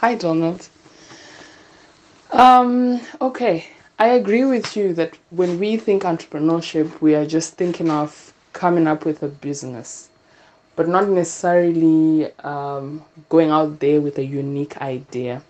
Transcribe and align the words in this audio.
Hi, 0.00 0.14
Donald. 0.14 0.66
Um, 2.30 3.02
okay, 3.20 3.66
I 3.98 4.06
agree 4.06 4.46
with 4.46 4.74
you 4.74 4.94
that 4.94 5.18
when 5.28 5.58
we 5.60 5.76
think 5.76 6.04
entrepreneurship, 6.04 7.02
we 7.02 7.14
are 7.14 7.26
just 7.26 7.58
thinking 7.58 7.90
of 7.90 8.32
coming 8.54 8.86
up 8.86 9.04
with 9.04 9.22
a 9.22 9.28
business, 9.28 10.08
but 10.74 10.88
not 10.88 11.06
necessarily 11.10 12.32
um, 12.38 13.04
going 13.28 13.50
out 13.50 13.80
there 13.80 14.00
with 14.00 14.16
a 14.16 14.24
unique 14.24 14.78
idea. 14.78 15.42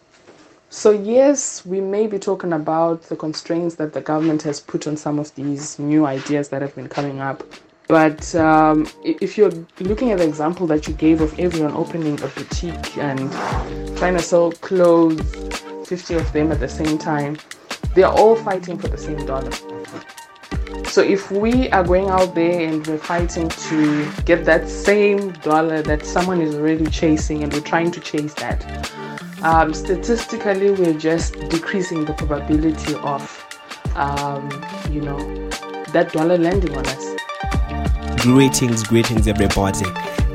So, 0.68 0.90
yes, 0.90 1.64
we 1.64 1.80
may 1.80 2.08
be 2.08 2.18
talking 2.18 2.52
about 2.52 3.02
the 3.04 3.14
constraints 3.14 3.76
that 3.76 3.92
the 3.92 4.00
government 4.00 4.42
has 4.42 4.58
put 4.58 4.88
on 4.88 4.96
some 4.96 5.20
of 5.20 5.32
these 5.36 5.78
new 5.78 6.06
ideas 6.06 6.48
that 6.48 6.60
have 6.60 6.74
been 6.74 6.88
coming 6.88 7.20
up. 7.20 7.44
But 7.90 8.32
um, 8.36 8.86
if 9.02 9.36
you're 9.36 9.50
looking 9.80 10.12
at 10.12 10.18
the 10.18 10.24
example 10.24 10.64
that 10.68 10.86
you 10.86 10.94
gave 10.94 11.20
of 11.20 11.36
everyone 11.40 11.72
opening 11.72 12.22
a 12.22 12.28
boutique 12.28 12.96
and 12.96 13.18
trying 13.98 14.14
to 14.14 14.22
sell 14.22 14.52
clothes, 14.52 15.20
50 15.88 16.14
of 16.14 16.32
them 16.32 16.52
at 16.52 16.60
the 16.60 16.68
same 16.68 16.98
time, 16.98 17.36
they're 17.96 18.06
all 18.06 18.36
fighting 18.36 18.78
for 18.78 18.86
the 18.86 18.96
same 18.96 19.26
dollar. 19.26 19.50
So 20.84 21.02
if 21.02 21.32
we 21.32 21.68
are 21.70 21.82
going 21.82 22.10
out 22.10 22.32
there 22.36 22.60
and 22.60 22.86
we're 22.86 22.96
fighting 22.96 23.48
to 23.48 24.08
get 24.24 24.44
that 24.44 24.68
same 24.68 25.32
dollar 25.42 25.82
that 25.82 26.06
someone 26.06 26.40
is 26.40 26.54
already 26.54 26.86
chasing 26.86 27.42
and 27.42 27.52
we're 27.52 27.60
trying 27.60 27.90
to 27.90 27.98
chase 27.98 28.34
that, 28.34 28.92
um, 29.42 29.74
statistically 29.74 30.70
we're 30.70 30.96
just 30.96 31.34
decreasing 31.48 32.04
the 32.04 32.12
probability 32.12 32.94
of, 33.02 33.58
um, 33.96 34.48
you 34.92 35.00
know, 35.00 35.18
that 35.88 36.12
dollar 36.12 36.38
landing 36.38 36.76
on 36.76 36.86
us. 36.86 37.09
Greetings, 38.20 38.82
greetings, 38.82 39.26
everybody. 39.26 39.86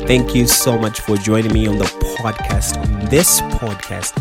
Thank 0.07 0.34
you 0.34 0.48
so 0.48 0.75
much 0.75 1.02
for 1.02 1.17
joining 1.17 1.53
me 1.53 1.67
on 1.67 1.77
the 1.77 1.85
podcast. 2.23 2.77
On 2.77 3.09
this 3.11 3.41
podcast, 3.41 4.13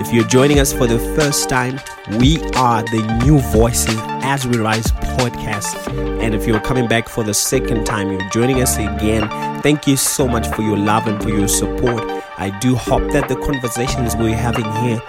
if 0.00 0.12
you're 0.12 0.26
joining 0.26 0.58
us 0.58 0.72
for 0.72 0.88
the 0.88 0.98
first 1.14 1.48
time, 1.48 1.78
we 2.18 2.42
are 2.56 2.82
the 2.82 3.20
New 3.24 3.38
Voices 3.38 3.96
as 4.24 4.44
We 4.44 4.58
Rise 4.58 4.88
podcast. 5.16 5.88
And 6.20 6.34
if 6.34 6.48
you're 6.48 6.58
coming 6.58 6.88
back 6.88 7.08
for 7.08 7.22
the 7.22 7.32
second 7.32 7.84
time, 7.84 8.10
you're 8.10 8.28
joining 8.30 8.60
us 8.60 8.76
again, 8.76 9.28
thank 9.62 9.86
you 9.86 9.96
so 9.96 10.26
much 10.26 10.48
for 10.48 10.62
your 10.62 10.76
love 10.76 11.06
and 11.06 11.22
for 11.22 11.30
your 11.30 11.46
support. 11.46 12.02
I 12.38 12.50
do 12.58 12.74
hope 12.74 13.12
that 13.12 13.28
the 13.28 13.36
conversations 13.36 14.16
we're 14.16 14.34
having 14.34 14.70
here 14.82 15.00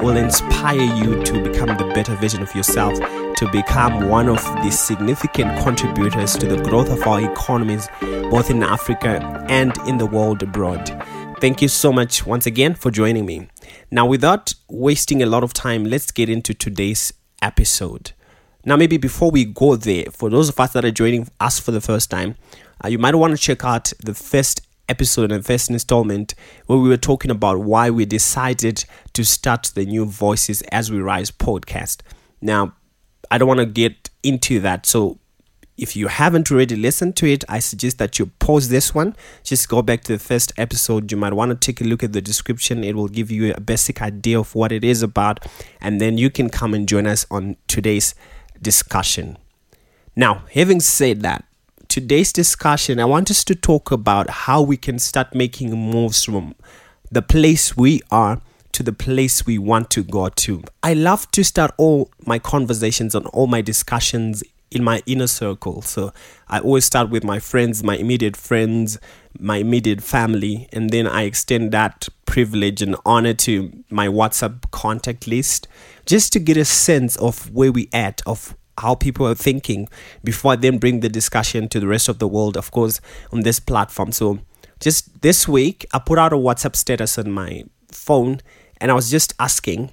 will 0.00 0.16
inspire 0.16 0.80
you 0.80 1.22
to 1.22 1.42
become 1.44 1.68
the 1.76 1.92
better 1.94 2.16
version 2.16 2.42
of 2.42 2.52
yourself, 2.52 2.98
to 3.40 3.50
become 3.50 4.06
one 4.06 4.28
of 4.28 4.44
the 4.62 4.70
significant 4.70 5.58
contributors 5.62 6.36
to 6.36 6.46
the 6.46 6.62
growth 6.62 6.90
of 6.90 7.06
our 7.06 7.22
economies, 7.22 7.88
both 8.30 8.50
in 8.50 8.62
Africa 8.62 9.46
and 9.48 9.74
in 9.88 9.96
the 9.96 10.04
world 10.04 10.42
abroad. 10.42 10.86
Thank 11.40 11.62
you 11.62 11.68
so 11.68 11.90
much 11.90 12.26
once 12.26 12.44
again 12.44 12.74
for 12.74 12.90
joining 12.90 13.24
me. 13.24 13.48
Now, 13.90 14.04
without 14.04 14.52
wasting 14.68 15.22
a 15.22 15.26
lot 15.26 15.42
of 15.42 15.54
time, 15.54 15.84
let's 15.84 16.10
get 16.10 16.28
into 16.28 16.52
today's 16.52 17.14
episode. 17.40 18.12
Now, 18.66 18.76
maybe 18.76 18.98
before 18.98 19.30
we 19.30 19.46
go 19.46 19.74
there, 19.74 20.04
for 20.12 20.28
those 20.28 20.50
of 20.50 20.60
us 20.60 20.74
that 20.74 20.84
are 20.84 20.90
joining 20.90 21.26
us 21.40 21.58
for 21.58 21.70
the 21.70 21.80
first 21.80 22.10
time, 22.10 22.36
uh, 22.84 22.88
you 22.88 22.98
might 22.98 23.14
want 23.14 23.34
to 23.34 23.42
check 23.42 23.64
out 23.64 23.90
the 24.04 24.12
first 24.12 24.68
episode 24.86 25.32
and 25.32 25.46
first 25.46 25.70
installment 25.70 26.34
where 26.66 26.78
we 26.78 26.90
were 26.90 26.98
talking 26.98 27.30
about 27.30 27.60
why 27.60 27.88
we 27.88 28.04
decided 28.04 28.84
to 29.14 29.24
start 29.24 29.72
the 29.74 29.86
new 29.86 30.04
Voices 30.04 30.60
as 30.70 30.92
We 30.92 31.00
Rise 31.00 31.30
podcast. 31.30 32.02
Now, 32.42 32.74
I 33.30 33.38
don't 33.38 33.48
want 33.48 33.60
to 33.60 33.66
get 33.66 34.10
into 34.22 34.60
that. 34.60 34.86
So, 34.86 35.18
if 35.76 35.96
you 35.96 36.08
haven't 36.08 36.50
already 36.52 36.76
listened 36.76 37.16
to 37.16 37.26
it, 37.26 37.42
I 37.48 37.58
suggest 37.58 37.96
that 37.98 38.18
you 38.18 38.26
pause 38.38 38.68
this 38.68 38.94
one. 38.94 39.16
Just 39.42 39.66
go 39.68 39.80
back 39.80 40.02
to 40.02 40.12
the 40.12 40.18
first 40.18 40.52
episode. 40.58 41.10
You 41.10 41.16
might 41.16 41.32
want 41.32 41.50
to 41.52 41.54
take 41.56 41.80
a 41.80 41.84
look 41.84 42.02
at 42.02 42.12
the 42.12 42.20
description, 42.20 42.84
it 42.84 42.94
will 42.94 43.08
give 43.08 43.30
you 43.30 43.54
a 43.54 43.60
basic 43.60 44.02
idea 44.02 44.38
of 44.38 44.54
what 44.54 44.72
it 44.72 44.84
is 44.84 45.02
about. 45.02 45.46
And 45.80 45.98
then 45.98 46.18
you 46.18 46.28
can 46.28 46.50
come 46.50 46.74
and 46.74 46.86
join 46.86 47.06
us 47.06 47.26
on 47.30 47.56
today's 47.66 48.14
discussion. 48.60 49.38
Now, 50.14 50.44
having 50.52 50.80
said 50.80 51.22
that, 51.22 51.44
today's 51.88 52.30
discussion, 52.30 53.00
I 53.00 53.06
want 53.06 53.30
us 53.30 53.42
to 53.44 53.54
talk 53.54 53.90
about 53.90 54.28
how 54.28 54.60
we 54.60 54.76
can 54.76 54.98
start 54.98 55.34
making 55.34 55.72
moves 55.72 56.24
from 56.24 56.54
the 57.10 57.22
place 57.22 57.74
we 57.76 58.02
are 58.10 58.42
to 58.72 58.82
the 58.82 58.92
place 58.92 59.46
we 59.46 59.58
want 59.58 59.90
to 59.90 60.02
go 60.02 60.28
to. 60.28 60.62
I 60.82 60.94
love 60.94 61.30
to 61.32 61.44
start 61.44 61.72
all 61.76 62.10
my 62.26 62.38
conversations 62.38 63.14
and 63.14 63.26
all 63.28 63.46
my 63.46 63.60
discussions 63.60 64.42
in 64.70 64.84
my 64.84 65.02
inner 65.06 65.26
circle. 65.26 65.82
So 65.82 66.12
I 66.48 66.60
always 66.60 66.84
start 66.84 67.10
with 67.10 67.24
my 67.24 67.38
friends, 67.40 67.82
my 67.82 67.96
immediate 67.96 68.36
friends, 68.36 68.98
my 69.38 69.56
immediate 69.56 70.02
family, 70.02 70.68
and 70.72 70.90
then 70.90 71.06
I 71.06 71.22
extend 71.22 71.72
that 71.72 72.08
privilege 72.24 72.80
and 72.80 72.96
honor 73.04 73.34
to 73.34 73.72
my 73.90 74.06
WhatsApp 74.06 74.70
contact 74.70 75.26
list 75.26 75.66
just 76.06 76.32
to 76.34 76.38
get 76.38 76.56
a 76.56 76.64
sense 76.64 77.16
of 77.16 77.50
where 77.50 77.72
we 77.72 77.88
at, 77.92 78.22
of 78.26 78.56
how 78.78 78.94
people 78.94 79.26
are 79.26 79.34
thinking 79.34 79.88
before 80.24 80.52
I 80.52 80.56
then 80.56 80.78
bring 80.78 81.00
the 81.00 81.08
discussion 81.08 81.68
to 81.68 81.80
the 81.80 81.88
rest 81.88 82.08
of 82.08 82.18
the 82.18 82.28
world, 82.28 82.56
of 82.56 82.70
course, 82.70 83.00
on 83.32 83.40
this 83.40 83.60
platform. 83.60 84.12
So 84.12 84.38
just 84.78 85.20
this 85.22 85.46
week, 85.46 85.84
I 85.92 85.98
put 85.98 86.18
out 86.18 86.32
a 86.32 86.36
WhatsApp 86.36 86.76
status 86.76 87.18
on 87.18 87.30
my 87.30 87.64
phone 87.88 88.40
and 88.80 88.90
I 88.90 88.94
was 88.94 89.10
just 89.10 89.34
asking, 89.38 89.90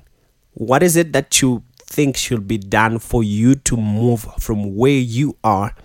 what 0.53 0.81
is 0.81 0.95
it 0.95 1.13
that 1.13 1.41
you 1.41 1.63
think 1.79 2.17
should 2.17 2.47
be 2.47 2.57
done 2.57 2.99
for 2.99 3.23
you 3.23 3.55
to 3.55 3.77
move 3.77 4.27
from 4.39 4.75
where 4.75 4.91
you 4.91 5.37
are 5.43 5.75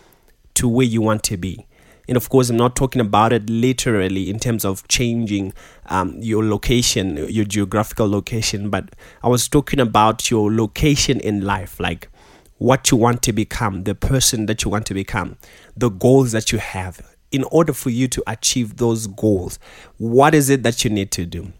to 0.54 0.68
where 0.68 0.86
you 0.86 1.02
want 1.02 1.22
to 1.24 1.36
be? 1.36 1.66
And 2.08 2.16
of 2.16 2.28
course, 2.28 2.50
I'm 2.50 2.56
not 2.56 2.76
talking 2.76 3.00
about 3.00 3.32
it 3.32 3.48
literally 3.48 4.28
in 4.28 4.38
terms 4.38 4.64
of 4.64 4.86
changing 4.88 5.52
um, 5.86 6.16
your 6.20 6.44
location, 6.44 7.16
your 7.28 7.44
geographical 7.44 8.08
location, 8.08 8.70
but 8.70 8.94
I 9.22 9.28
was 9.28 9.48
talking 9.48 9.80
about 9.80 10.30
your 10.30 10.52
location 10.52 11.20
in 11.20 11.42
life, 11.42 11.78
like 11.78 12.08
what 12.58 12.90
you 12.90 12.96
want 12.96 13.22
to 13.22 13.32
become, 13.32 13.84
the 13.84 13.94
person 13.94 14.46
that 14.46 14.64
you 14.64 14.70
want 14.70 14.86
to 14.86 14.94
become, 14.94 15.36
the 15.76 15.90
goals 15.90 16.32
that 16.32 16.52
you 16.52 16.58
have. 16.58 17.00
In 17.30 17.44
order 17.44 17.72
for 17.72 17.88
you 17.88 18.08
to 18.08 18.22
achieve 18.26 18.76
those 18.76 19.06
goals, 19.06 19.58
what 19.96 20.34
is 20.34 20.50
it 20.50 20.62
that 20.64 20.84
you 20.84 20.90
need 20.90 21.10
to 21.12 21.24
do? 21.24 21.52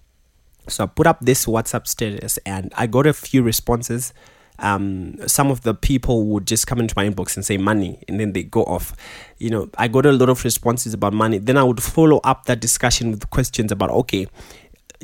So 0.69 0.84
I 0.84 0.87
put 0.87 1.06
up 1.06 1.21
this 1.21 1.47
WhatsApp 1.47 1.87
status 1.87 2.39
and 2.47 2.73
I 2.77 2.87
got 2.87 3.06
a 3.06 3.12
few 3.12 3.43
responses. 3.43 4.12
Um, 4.59 5.17
some 5.27 5.50
of 5.50 5.62
the 5.62 5.75
people 5.75 6.27
would 6.27 6.47
just 6.47 6.67
come 6.67 6.78
into 6.78 6.95
my 6.97 7.09
inbox 7.09 7.37
and 7.37 7.45
say 7.45 7.56
money 7.56 7.99
and 8.06 8.21
then 8.21 8.33
they 8.33 8.45
go 8.45 8.62
off. 8.65 8.95
You 9.39 9.50
know, 9.50 9.71
I 9.77 9.89
got 9.89 10.06
a 10.06 10.12
lot 10.12 10.28
of 10.28 10.45
responses 10.45 10.95
about 10.95 11.12
money. 11.12 11.39
Then 11.39 11.56
I 11.56 11.65
would 11.65 11.83
follow 11.83 12.21
up 12.23 12.45
that 12.45 12.61
discussion 12.61 13.11
with 13.11 13.28
questions 13.31 13.73
about 13.73 13.91
okay, 13.91 14.27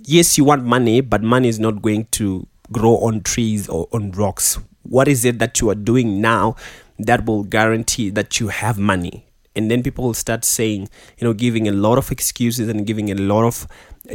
yes, 0.05 0.39
you 0.39 0.45
want 0.45 0.65
money, 0.65 1.01
but 1.01 1.23
money 1.23 1.49
is 1.49 1.59
not 1.59 1.83
going 1.83 2.07
to 2.13 2.47
grow 2.71 2.97
on 2.99 3.23
trees 3.23 3.69
or 3.69 3.89
on 3.93 4.13
rocks 4.13 4.59
what 4.89 5.07
is 5.07 5.25
it 5.25 5.39
that 5.39 5.61
you 5.61 5.71
are 5.71 5.75
doing 5.75 6.21
now 6.21 6.57
that 6.99 7.27
will 7.27 7.45
guarantee 7.45 8.11
that 8.11 8.41
you 8.41 8.49
have 8.49 8.79
money 8.79 9.28
and 9.59 9.71
then 9.71 9.83
people 9.83 10.05
will 10.05 10.15
start 10.15 10.45
saying 10.45 10.89
you 11.19 11.27
know 11.27 11.35
giving 11.35 11.69
a 11.69 11.73
lot 11.73 11.99
of 11.99 12.11
excuses 12.11 12.69
and 12.69 12.87
giving 12.87 13.11
a 13.11 13.15
lot 13.15 13.45
of 13.45 13.67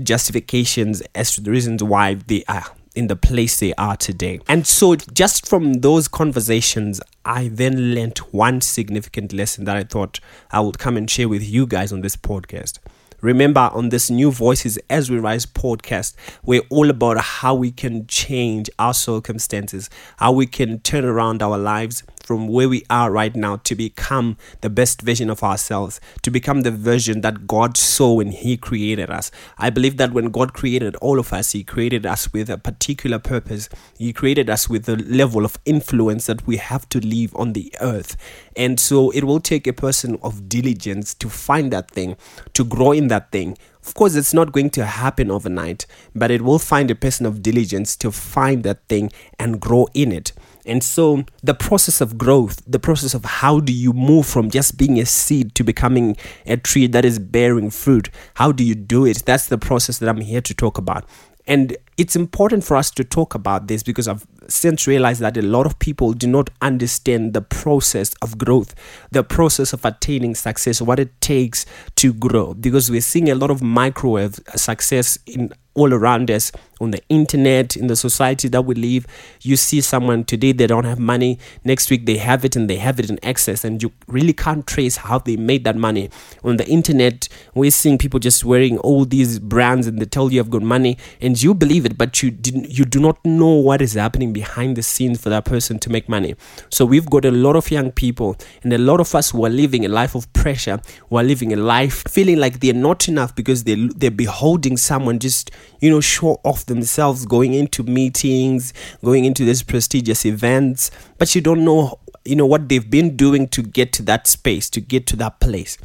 justifications 0.02 1.04
as 1.14 1.36
to 1.36 1.42
the 1.42 1.52
reasons 1.52 1.84
why 1.84 2.16
they 2.16 2.44
are 2.48 2.66
in 2.96 3.08
the 3.08 3.16
place 3.16 3.60
they 3.60 3.74
are 3.74 3.98
today. 3.98 4.40
And 4.48 4.68
so, 4.68 4.96
just 4.96 5.48
from 5.48 5.74
those 5.76 6.08
conversations, 6.08 7.02
I 7.26 7.48
then 7.48 7.96
learned 7.96 8.20
one 8.32 8.62
significant 8.62 9.34
lesson 9.34 9.66
that 9.66 9.76
I 9.76 9.84
thought 9.84 10.20
I 10.52 10.60
would 10.60 10.78
come 10.80 10.98
and 10.98 11.10
share 11.10 11.28
with 11.28 11.44
you 11.44 11.66
guys 11.66 11.92
on 11.92 12.02
this 12.02 12.16
podcast. 12.16 12.80
Remember, 13.22 13.70
on 13.74 13.88
this 13.88 14.10
New 14.10 14.32
Voices 14.32 14.78
as 14.90 15.10
We 15.10 15.18
Rise 15.18 15.46
podcast, 15.46 16.14
we're 16.44 16.64
all 16.70 16.90
about 16.90 17.18
how 17.18 17.56
we 17.56 17.72
can 17.72 18.06
change 18.06 18.70
our 18.78 18.94
circumstances, 18.94 19.90
how 20.18 20.34
we 20.34 20.46
can 20.46 20.80
turn 20.82 21.06
around 21.06 21.42
our 21.42 21.58
lives 21.58 22.04
from 22.24 22.48
where 22.48 22.70
we 22.70 22.84
are 22.90 23.12
right 23.12 23.36
now 23.36 23.58
to 23.58 23.76
become 23.76 24.38
the 24.62 24.70
best 24.70 25.02
version 25.02 25.30
of 25.30 25.44
ourselves, 25.44 26.00
to 26.22 26.32
become 26.32 26.62
the 26.62 26.72
version 26.72 27.22
that 27.22 27.46
God 27.46 27.78
saw 27.78 28.14
when 28.14 28.32
He 28.32 28.58
created 28.58 29.10
us. 29.10 29.30
I 29.58 29.70
believe 29.70 29.98
that 29.98 30.14
when 30.14 30.32
God 30.32 30.54
created 30.54 30.96
all 30.98 31.20
of 31.20 31.34
us, 31.34 31.52
He 31.52 31.64
created 31.64 32.06
us 32.06 32.32
with 32.32 32.50
a 32.50 32.58
particular 32.58 33.20
purpose. 33.20 33.70
He 33.98 34.14
created 34.14 34.50
us 34.50 34.70
with 34.70 34.88
a 34.88 34.96
level 34.96 35.46
of 35.46 35.60
influence 35.66 36.26
that 36.28 36.48
we 36.48 36.58
have 36.58 36.88
to 36.90 37.00
live 37.00 37.36
on 37.36 37.54
the 37.54 37.74
earth. 37.82 38.16
And 38.56 38.80
so 38.80 39.10
it 39.12 39.26
will 39.26 39.40
take 39.40 39.68
a 39.68 39.74
person 39.74 40.18
of 40.24 40.48
diligence 40.48 41.14
to 41.16 41.30
find 41.30 41.72
that 41.74 41.92
thing, 41.92 42.16
to 42.54 42.64
grow 42.64 42.92
in 42.92 43.08
that 43.10 43.32
thing. 43.32 43.58
Of 43.86 43.96
course, 43.96 44.16
it's 44.16 44.34
not 44.34 44.54
going 44.54 44.70
to 44.72 44.86
happen 44.86 45.30
overnight, 45.30 45.86
but 46.16 46.32
it 46.32 46.42
will 46.42 46.60
find 46.60 46.90
a 46.90 46.96
person 46.96 47.26
of 47.26 47.42
diligence 47.42 47.98
to 47.98 48.12
find 48.12 48.64
that 48.64 48.88
thing 48.88 49.12
and 49.38 49.60
grow 49.60 49.88
in 49.94 50.14
it. 50.14 50.32
And 50.66 50.84
so 50.84 51.26
the 51.42 51.54
process 51.54 52.02
of 52.02 52.18
growth, 52.18 52.62
the 52.66 52.80
process 52.80 53.14
of 53.14 53.26
how 53.26 53.60
do 53.60 53.74
you 53.74 53.94
move 53.94 54.26
from 54.26 54.50
just 54.50 54.78
being 54.78 55.00
a 55.00 55.06
seed 55.06 55.56
to 55.56 55.64
becoming 55.64 56.16
a 56.46 56.58
tree 56.58 56.88
that 56.88 57.06
is 57.06 57.20
bearing 57.20 57.70
fruit, 57.70 58.10
how 58.36 58.52
do 58.52 58.64
you 58.64 58.76
do 58.76 59.06
it? 59.06 59.24
That's 59.26 59.48
the 59.48 59.58
process 59.58 59.98
that 59.98 60.10
I'm 60.10 60.22
here 60.22 60.42
to 60.42 60.54
talk 60.54 60.78
about. 60.78 61.06
And 61.46 61.76
it's 61.98 62.16
important 62.16 62.64
for 62.64 62.78
us 62.78 62.90
to 62.92 63.04
talk 63.04 63.36
about 63.36 63.68
this 63.68 63.84
because 63.84 64.08
I've 64.08 64.26
since 64.48 64.88
realized 64.88 65.22
that 65.22 65.38
a 65.38 65.42
lot 65.42 65.66
of 65.66 65.78
people 65.80 66.14
do 66.14 66.28
not 66.28 66.50
understand 66.62 67.34
the 67.34 67.42
process 67.42 68.14
of 68.22 68.38
growth, 68.38 68.74
the 69.12 69.24
process 69.24 69.74
of 69.74 69.84
attaining 69.84 70.36
success, 70.36 70.82
what 70.82 71.00
it 71.00 71.20
takes 71.22 71.66
to 71.96 72.14
grow. 72.14 72.54
Because 72.54 72.90
we're 72.90 73.02
seeing 73.02 73.30
a 73.30 73.36
lot 73.36 73.52
of 73.52 73.62
microwave 73.62 74.40
success 74.56 75.18
in 75.26 75.54
all 75.76 75.94
around 75.94 76.30
us 76.30 76.52
on 76.80 76.92
the 76.92 77.02
internet, 77.10 77.76
in 77.76 77.88
the 77.88 77.96
society 77.96 78.48
that 78.50 78.64
we 78.64 78.76
live. 78.76 79.08
You 79.42 79.56
see 79.56 79.82
someone 79.82 80.24
today, 80.26 80.52
they 80.52 80.68
don't 80.68 80.84
have 80.84 81.00
money. 81.00 81.40
Next 81.64 81.90
week, 81.90 82.06
they 82.06 82.18
have 82.18 82.46
it 82.46 82.56
and 82.56 82.70
they 82.70 82.76
have 82.76 83.00
it 83.00 83.10
in 83.10 83.20
excess. 83.24 83.64
And 83.64 83.82
you 83.82 83.92
really 84.08 84.34
can't 84.34 84.68
trace 84.68 84.98
how 84.98 85.20
they 85.20 85.38
made 85.38 85.64
that 85.64 85.76
money. 85.76 86.10
On 86.44 86.58
the 86.58 86.68
internet, 86.68 87.30
we're 87.56 87.72
seeing 87.72 87.98
people 87.98 88.20
just 88.20 88.44
wearing 88.44 88.78
all 88.80 89.06
these 89.06 89.40
brands 89.40 89.88
and 89.88 90.00
they 90.00 90.06
tell 90.06 90.30
you 90.30 90.38
you've 90.38 90.50
got 90.50 90.62
money 90.62 90.98
and 91.22 91.42
you 91.42 91.54
believe 91.54 91.86
it, 91.86 91.98
but 91.98 92.22
you 92.22 92.32
didn't, 92.32 92.70
you 92.70 92.86
do 92.86 93.00
not 93.00 93.24
know 93.24 93.54
what 93.54 93.82
is 93.82 93.94
happening 93.94 94.34
behind 94.34 94.76
the 94.76 94.84
scenes 94.84 95.22
for 95.22 95.30
that 95.30 95.46
person 95.46 95.80
to 95.80 95.90
make 95.90 96.10
money. 96.10 96.36
So 96.70 96.86
we've 96.86 97.10
got 97.10 97.24
a 97.24 97.32
lot 97.32 97.56
of 97.56 97.72
young 97.72 97.92
people 97.92 98.36
and 98.64 98.74
a 98.74 98.78
lot 98.78 99.00
of 99.00 99.14
us 99.16 99.32
who 99.32 99.46
are 99.46 99.50
living 99.50 99.86
a 99.86 99.90
life 99.90 100.16
of 100.16 100.32
pressure, 100.34 100.82
who 101.10 101.18
are 101.18 101.24
living 101.24 101.54
a 101.54 101.56
life 101.56 102.04
feeling 102.10 102.40
like 102.40 102.60
they're 102.60 102.74
not 102.74 103.08
enough 103.08 103.36
because 103.36 103.64
they, 103.64 103.76
they're 103.96 104.12
beholding 104.12 104.76
someone 104.76 105.20
just, 105.20 105.52
you 105.80 105.90
know, 105.90 106.02
show 106.02 106.40
off 106.44 106.66
themselves 106.66 107.26
going 107.26 107.54
into 107.54 107.84
meetings, 107.84 108.74
going 109.04 109.26
into 109.26 109.46
these 109.46 109.64
prestigious 109.64 110.26
events, 110.26 110.92
but 111.18 111.34
you 111.36 111.42
don't 111.42 111.64
know, 111.64 112.00
you 112.26 112.36
know, 112.36 112.46
what 112.46 112.70
they've 112.70 112.90
been 112.90 113.16
doing 113.16 113.48
to 113.50 113.62
get 113.62 113.92
to 113.94 114.02
that 114.04 114.28
space, 114.28 114.70
to 114.70 114.82
get 114.82 115.06
to 115.08 115.16
that 115.18 115.40
place. 115.40 115.78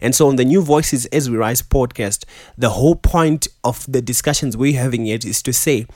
And 0.00 0.14
so 0.14 0.28
on 0.28 0.36
the 0.36 0.44
New 0.44 0.60
Voices 0.62 1.06
as 1.06 1.30
We 1.30 1.36
Rise 1.36 1.62
podcast, 1.62 2.24
the 2.58 2.70
whole 2.70 2.96
point 2.96 3.48
of 3.64 3.90
the 3.90 4.02
discussions 4.02 4.56
we're 4.56 4.78
having 4.78 5.06
here 5.06 5.18
is 5.24 5.42
to 5.42 5.52
say, 5.52 5.86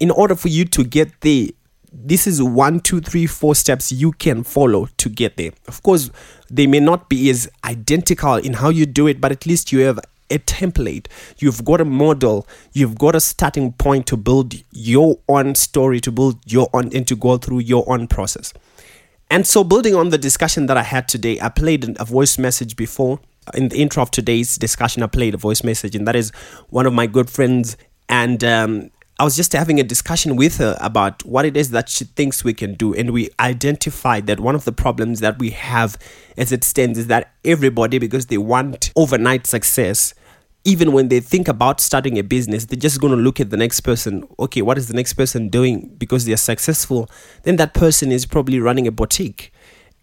in 0.00 0.10
order 0.10 0.34
for 0.34 0.48
you 0.48 0.64
to 0.64 0.82
get 0.82 1.20
there, 1.20 1.48
this 1.92 2.26
is 2.26 2.42
one, 2.42 2.80
two, 2.80 3.00
three, 3.00 3.26
four 3.26 3.54
steps 3.54 3.92
you 3.92 4.12
can 4.12 4.42
follow 4.42 4.88
to 4.96 5.08
get 5.08 5.36
there. 5.36 5.52
Of 5.68 5.82
course, 5.82 6.10
they 6.50 6.66
may 6.66 6.80
not 6.80 7.08
be 7.08 7.30
as 7.30 7.48
identical 7.64 8.34
in 8.34 8.54
how 8.54 8.70
you 8.70 8.86
do 8.86 9.06
it, 9.06 9.20
but 9.20 9.30
at 9.30 9.46
least 9.46 9.70
you 9.70 9.80
have 9.80 10.00
a 10.30 10.38
template. 10.38 11.06
You've 11.38 11.64
got 11.64 11.80
a 11.80 11.84
model. 11.84 12.46
You've 12.72 12.98
got 12.98 13.14
a 13.14 13.20
starting 13.20 13.72
point 13.72 14.06
to 14.08 14.16
build 14.16 14.54
your 14.72 15.18
own 15.28 15.54
story, 15.54 16.00
to 16.00 16.12
build 16.12 16.38
your 16.50 16.68
own, 16.72 16.94
and 16.94 17.06
to 17.08 17.16
go 17.16 17.36
through 17.36 17.60
your 17.60 17.84
own 17.90 18.06
process. 18.06 18.52
And 19.30 19.46
so, 19.46 19.64
building 19.64 19.94
on 19.94 20.10
the 20.10 20.18
discussion 20.18 20.66
that 20.66 20.76
I 20.76 20.82
had 20.82 21.08
today, 21.08 21.40
I 21.40 21.48
played 21.48 21.96
a 21.98 22.04
voice 22.04 22.38
message 22.38 22.76
before. 22.76 23.20
In 23.52 23.68
the 23.68 23.76
intro 23.76 24.02
of 24.02 24.10
today's 24.10 24.56
discussion, 24.56 25.02
I 25.02 25.06
played 25.06 25.34
a 25.34 25.38
voice 25.38 25.62
message, 25.62 25.94
and 25.94 26.06
that 26.06 26.16
is 26.16 26.30
one 26.70 26.86
of 26.86 26.92
my 26.92 27.06
good 27.06 27.28
friends. 27.28 27.76
And 28.08 28.42
um, 28.44 28.90
I 29.24 29.26
was 29.26 29.36
just 29.36 29.54
having 29.54 29.80
a 29.80 29.82
discussion 29.82 30.36
with 30.36 30.58
her 30.58 30.76
about 30.82 31.24
what 31.24 31.46
it 31.46 31.56
is 31.56 31.70
that 31.70 31.88
she 31.88 32.04
thinks 32.04 32.44
we 32.44 32.52
can 32.52 32.74
do. 32.74 32.92
And 32.92 33.10
we 33.10 33.30
identified 33.40 34.26
that 34.26 34.38
one 34.38 34.54
of 34.54 34.66
the 34.66 34.70
problems 34.70 35.20
that 35.20 35.38
we 35.38 35.48
have 35.48 35.96
as 36.36 36.52
it 36.52 36.62
stands 36.62 36.98
is 36.98 37.06
that 37.06 37.32
everybody, 37.42 37.98
because 37.98 38.26
they 38.26 38.36
want 38.36 38.92
overnight 38.96 39.46
success, 39.46 40.12
even 40.66 40.92
when 40.92 41.08
they 41.08 41.20
think 41.20 41.48
about 41.48 41.80
starting 41.80 42.18
a 42.18 42.22
business, 42.22 42.66
they're 42.66 42.78
just 42.78 43.00
going 43.00 43.16
to 43.16 43.16
look 43.16 43.40
at 43.40 43.48
the 43.48 43.56
next 43.56 43.80
person. 43.80 44.28
Okay, 44.38 44.60
what 44.60 44.76
is 44.76 44.88
the 44.88 44.94
next 44.94 45.14
person 45.14 45.48
doing 45.48 45.94
because 45.96 46.26
they're 46.26 46.36
successful? 46.36 47.08
Then 47.44 47.56
that 47.56 47.72
person 47.72 48.12
is 48.12 48.26
probably 48.26 48.60
running 48.60 48.86
a 48.86 48.92
boutique. 48.92 49.53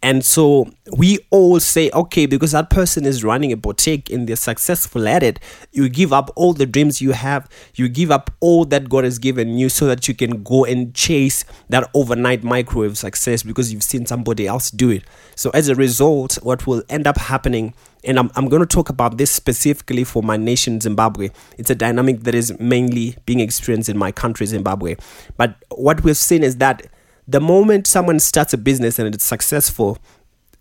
And 0.03 0.25
so 0.25 0.67
we 0.97 1.19
all 1.29 1.59
say, 1.59 1.91
okay, 1.93 2.25
because 2.25 2.53
that 2.53 2.71
person 2.71 3.05
is 3.05 3.23
running 3.23 3.51
a 3.51 3.57
boutique 3.57 4.09
and 4.09 4.27
they're 4.27 4.35
successful 4.35 5.07
at 5.07 5.21
it, 5.21 5.39
you 5.71 5.89
give 5.89 6.11
up 6.11 6.31
all 6.35 6.53
the 6.53 6.65
dreams 6.65 7.01
you 7.01 7.11
have, 7.11 7.47
you 7.75 7.87
give 7.87 8.09
up 8.09 8.31
all 8.39 8.65
that 8.65 8.89
God 8.89 9.03
has 9.03 9.19
given 9.19 9.57
you 9.57 9.69
so 9.69 9.85
that 9.85 10.07
you 10.07 10.15
can 10.15 10.41
go 10.41 10.65
and 10.65 10.93
chase 10.95 11.45
that 11.69 11.87
overnight 11.93 12.43
microwave 12.43 12.97
success 12.97 13.43
because 13.43 13.71
you've 13.71 13.83
seen 13.83 14.07
somebody 14.07 14.47
else 14.47 14.71
do 14.71 14.89
it. 14.89 15.03
So 15.35 15.51
as 15.51 15.69
a 15.69 15.75
result, 15.75 16.35
what 16.41 16.65
will 16.65 16.81
end 16.89 17.05
up 17.05 17.17
happening 17.17 17.75
and 18.03 18.17
I'm, 18.17 18.31
I'm 18.35 18.49
going 18.49 18.61
to 18.61 18.65
talk 18.65 18.89
about 18.89 19.17
this 19.17 19.29
specifically 19.29 20.03
for 20.03 20.23
my 20.23 20.35
nation, 20.35 20.81
Zimbabwe. 20.81 21.29
It's 21.59 21.69
a 21.69 21.75
dynamic 21.75 22.21
that 22.21 22.33
is 22.33 22.57
mainly 22.59 23.15
being 23.27 23.39
experienced 23.39 23.89
in 23.89 23.97
my 23.97 24.11
country, 24.11 24.47
Zimbabwe. 24.47 24.95
But 25.37 25.55
what 25.69 26.03
we've 26.03 26.17
seen 26.17 26.43
is 26.43 26.57
that 26.57 26.87
the 27.27 27.39
moment 27.39 27.87
someone 27.87 28.19
starts 28.19 28.53
a 28.53 28.57
business 28.57 28.99
and 28.99 29.13
it's 29.13 29.23
successful, 29.23 29.97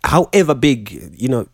however 0.04 0.54
big, 0.54 1.12
you 1.16 1.28
know, 1.28 1.48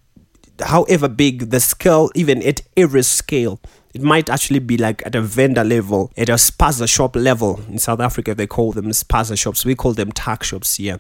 however 0.60 1.08
big 1.08 1.50
the 1.50 1.60
scale, 1.60 2.10
even 2.14 2.42
at 2.42 2.62
every 2.76 3.02
scale, 3.02 3.60
it 3.94 4.02
might 4.02 4.28
actually 4.28 4.58
be 4.58 4.76
like 4.76 5.04
at 5.06 5.14
a 5.14 5.22
vendor 5.22 5.64
level, 5.64 6.12
at 6.16 6.28
a 6.28 6.34
spaza 6.34 6.88
shop 6.88 7.16
level. 7.16 7.60
In 7.68 7.78
South 7.78 8.00
Africa, 8.00 8.34
they 8.34 8.46
call 8.46 8.72
them 8.72 8.86
spaza 8.86 9.38
shops. 9.38 9.64
We 9.64 9.74
call 9.74 9.94
them 9.94 10.12
tuck 10.12 10.42
shops 10.44 10.76
here. 10.76 10.98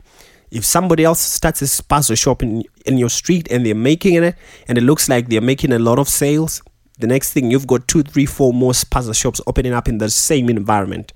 If 0.50 0.64
somebody 0.64 1.04
else 1.04 1.20
starts 1.20 1.60
a 1.60 1.66
spaza 1.66 2.16
shop 2.16 2.42
in, 2.42 2.62
in 2.86 2.98
your 2.98 3.10
street 3.10 3.48
and 3.50 3.66
they're 3.66 3.74
making 3.74 4.14
it, 4.14 4.34
and 4.68 4.78
it 4.78 4.82
looks 4.82 5.08
like 5.08 5.28
they're 5.28 5.40
making 5.40 5.72
a 5.72 5.78
lot 5.78 5.98
of 5.98 6.08
sales, 6.08 6.62
the 6.98 7.06
next 7.06 7.32
thing 7.32 7.50
you've 7.50 7.66
got 7.66 7.86
two, 7.88 8.02
three, 8.02 8.24
four 8.24 8.54
more 8.54 8.72
spaza 8.72 9.14
shops 9.14 9.40
opening 9.46 9.74
up 9.74 9.88
in 9.88 9.98
the 9.98 10.08
same 10.08 10.48
environment. 10.48 11.12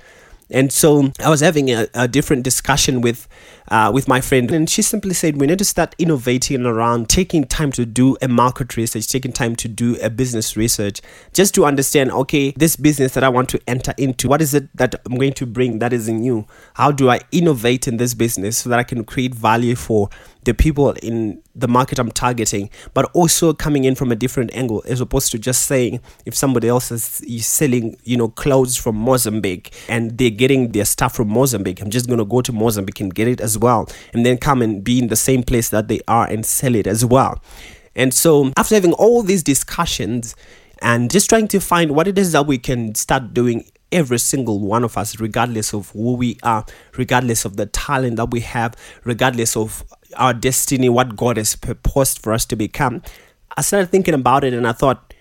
And 0.50 0.72
so 0.72 1.12
I 1.20 1.30
was 1.30 1.40
having 1.40 1.70
a, 1.70 1.86
a 1.94 2.08
different 2.08 2.42
discussion 2.42 3.00
with 3.00 3.28
uh, 3.70 3.90
with 3.92 4.08
my 4.08 4.20
friend, 4.20 4.50
and 4.50 4.68
she 4.68 4.82
simply 4.82 5.14
said 5.14 5.40
we 5.40 5.46
need 5.46 5.58
to 5.58 5.64
start 5.64 5.94
innovating 5.98 6.66
around 6.66 7.08
taking 7.08 7.44
time 7.44 7.70
to 7.72 7.86
do 7.86 8.16
a 8.20 8.28
market 8.28 8.76
research, 8.76 9.08
taking 9.08 9.32
time 9.32 9.54
to 9.56 9.68
do 9.68 9.96
a 10.02 10.10
business 10.10 10.56
research, 10.56 11.00
just 11.32 11.54
to 11.54 11.64
understand. 11.64 12.10
Okay, 12.10 12.52
this 12.56 12.76
business 12.76 13.14
that 13.14 13.24
I 13.24 13.28
want 13.28 13.48
to 13.50 13.60
enter 13.66 13.94
into, 13.96 14.28
what 14.28 14.42
is 14.42 14.54
it 14.54 14.74
that 14.76 14.94
I'm 15.06 15.16
going 15.16 15.34
to 15.34 15.46
bring 15.46 15.78
that 15.78 15.92
is 15.92 16.08
new? 16.08 16.46
How 16.74 16.90
do 16.90 17.10
I 17.10 17.20
innovate 17.30 17.86
in 17.86 17.96
this 17.96 18.14
business 18.14 18.58
so 18.58 18.70
that 18.70 18.78
I 18.78 18.82
can 18.82 19.04
create 19.04 19.34
value 19.34 19.76
for 19.76 20.10
the 20.44 20.54
people 20.54 20.92
in 21.02 21.42
the 21.54 21.68
market 21.68 21.98
I'm 21.98 22.10
targeting, 22.10 22.70
but 22.94 23.10
also 23.12 23.52
coming 23.52 23.84
in 23.84 23.94
from 23.94 24.10
a 24.10 24.16
different 24.16 24.54
angle 24.54 24.82
as 24.86 25.00
opposed 25.00 25.30
to 25.32 25.38
just 25.38 25.66
saying 25.66 26.00
if 26.24 26.34
somebody 26.34 26.68
else 26.68 26.90
is, 26.90 27.20
is 27.22 27.46
selling, 27.46 27.96
you 28.04 28.16
know, 28.16 28.28
clothes 28.28 28.76
from 28.76 28.96
Mozambique 28.96 29.74
and 29.88 30.16
they're 30.16 30.30
getting 30.30 30.72
their 30.72 30.84
stuff 30.84 31.14
from 31.14 31.28
Mozambique, 31.28 31.80
I'm 31.80 31.90
just 31.90 32.06
going 32.06 32.18
to 32.18 32.24
go 32.24 32.40
to 32.40 32.52
Mozambique 32.52 33.00
and 33.00 33.14
get 33.14 33.28
it 33.28 33.40
as 33.40 33.58
well, 33.60 33.88
and 34.12 34.24
then 34.24 34.38
come 34.38 34.62
and 34.62 34.82
be 34.82 34.98
in 34.98 35.08
the 35.08 35.16
same 35.16 35.42
place 35.42 35.68
that 35.70 35.88
they 35.88 36.00
are 36.08 36.26
and 36.26 36.44
sell 36.44 36.74
it 36.74 36.86
as 36.86 37.04
well. 37.04 37.42
And 37.94 38.14
so, 38.14 38.52
after 38.56 38.74
having 38.74 38.92
all 38.94 39.22
these 39.22 39.42
discussions 39.42 40.34
and 40.82 41.10
just 41.10 41.28
trying 41.28 41.48
to 41.48 41.60
find 41.60 41.92
what 41.92 42.08
it 42.08 42.18
is 42.18 42.32
that 42.32 42.46
we 42.46 42.58
can 42.58 42.94
start 42.94 43.34
doing 43.34 43.64
every 43.92 44.18
single 44.18 44.60
one 44.60 44.84
of 44.84 44.96
us, 44.96 45.18
regardless 45.20 45.74
of 45.74 45.90
who 45.90 46.14
we 46.14 46.38
are, 46.42 46.64
regardless 46.96 47.44
of 47.44 47.56
the 47.56 47.66
talent 47.66 48.16
that 48.16 48.30
we 48.30 48.40
have, 48.40 48.76
regardless 49.04 49.56
of 49.56 49.84
our 50.16 50.32
destiny, 50.32 50.88
what 50.88 51.16
God 51.16 51.36
has 51.36 51.56
proposed 51.56 52.20
for 52.20 52.32
us 52.32 52.44
to 52.46 52.56
become, 52.56 53.02
I 53.56 53.62
started 53.62 53.90
thinking 53.90 54.14
about 54.14 54.44
it 54.44 54.54
and 54.54 54.66
I 54.66 54.72
thought, 54.72 55.12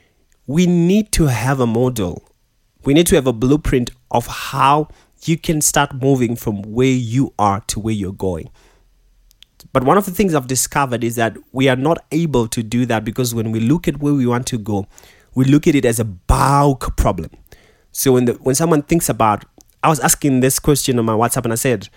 we 0.48 0.66
need 0.66 1.12
to 1.14 1.26
have 1.28 1.60
a 1.60 1.68
model. 1.68 2.28
We 2.84 2.94
need 2.94 3.08
to 3.08 3.16
have 3.16 3.28
a 3.28 3.34
blueprint 3.34 3.92
of 4.12 4.26
how 4.26 4.88
you 5.26 5.38
can 5.38 5.62
start 5.62 5.94
moving 5.94 6.36
from 6.36 6.62
where 6.62 6.88
you 6.88 7.34
are 7.38 7.62
to 7.68 7.80
where 7.80 7.94
you're 7.94 8.14
going. 8.14 8.50
But 9.74 9.84
one 9.84 9.98
of 9.98 10.06
the 10.06 10.12
things 10.12 10.34
I've 10.34 10.48
discovered 10.48 11.04
is 11.04 11.16
that 11.16 11.36
we 11.52 11.68
are 11.68 11.76
not 11.76 12.00
able 12.12 12.48
to 12.48 12.64
do 12.64 12.86
that 12.86 13.04
because 13.04 13.36
when 13.36 13.52
we 13.52 13.60
look 13.60 13.88
at 13.88 14.00
where 14.00 14.14
we 14.14 14.26
want 14.26 14.48
to 14.48 14.58
go, 14.58 14.88
we 15.36 15.46
look 15.46 15.68
at 15.68 15.76
it 15.76 15.86
as 15.86 16.00
a 16.00 16.06
bulk 16.06 16.96
problem. 16.96 17.30
So 17.92 18.14
when 18.14 18.26
the, 18.26 18.34
when 18.34 18.56
someone 18.56 18.82
thinks 18.82 19.10
about, 19.10 19.46
I 19.84 19.90
was 19.90 20.00
asking 20.00 20.40
this 20.40 20.60
question 20.60 20.98
on 20.98 21.06
my 21.06 21.14
WhatsApp 21.14 21.44
and 21.44 21.54
I 21.54 21.56
said, 21.58 21.90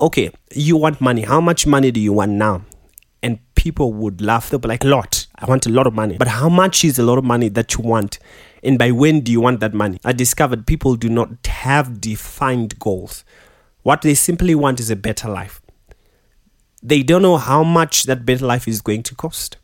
okay, 0.00 0.30
you 0.54 0.76
want 0.76 1.00
money. 1.00 1.22
How 1.22 1.40
much 1.40 1.66
money 1.66 1.90
do 1.90 2.00
you 2.00 2.12
want 2.12 2.32
now? 2.32 2.64
And 3.22 3.38
people 3.54 3.92
would 3.92 4.22
laugh. 4.22 4.50
They'll 4.50 4.58
be 4.58 4.68
like, 4.68 4.82
lot. 4.82 5.26
I 5.36 5.44
want 5.44 5.66
a 5.66 5.70
lot 5.70 5.86
of 5.86 5.94
money. 5.94 6.16
But 6.16 6.28
how 6.28 6.48
much 6.48 6.84
is 6.84 6.98
a 6.98 7.02
lot 7.02 7.18
of 7.18 7.24
money 7.24 7.48
that 7.50 7.74
you 7.74 7.84
want? 7.84 8.18
And 8.62 8.78
by 8.78 8.90
when 8.90 9.20
do 9.20 9.32
you 9.32 9.40
want 9.40 9.60
that 9.60 9.74
money? 9.74 9.98
I 10.04 10.12
discovered 10.12 10.66
people 10.66 10.96
do 10.96 11.08
not 11.08 11.46
have 11.46 12.00
defined 12.00 12.78
goals. 12.78 13.24
What 13.82 14.02
they 14.02 14.14
simply 14.14 14.54
want 14.54 14.80
is 14.80 14.90
a 14.90 14.96
better 14.96 15.28
life. 15.28 15.62
They 16.82 17.02
don't 17.02 17.22
know 17.22 17.36
how 17.36 17.62
much 17.62 18.04
that 18.04 18.26
better 18.26 18.46
life 18.46 18.68
is 18.68 18.80
going 18.80 19.02
to 19.04 19.14
cost. 19.14 19.56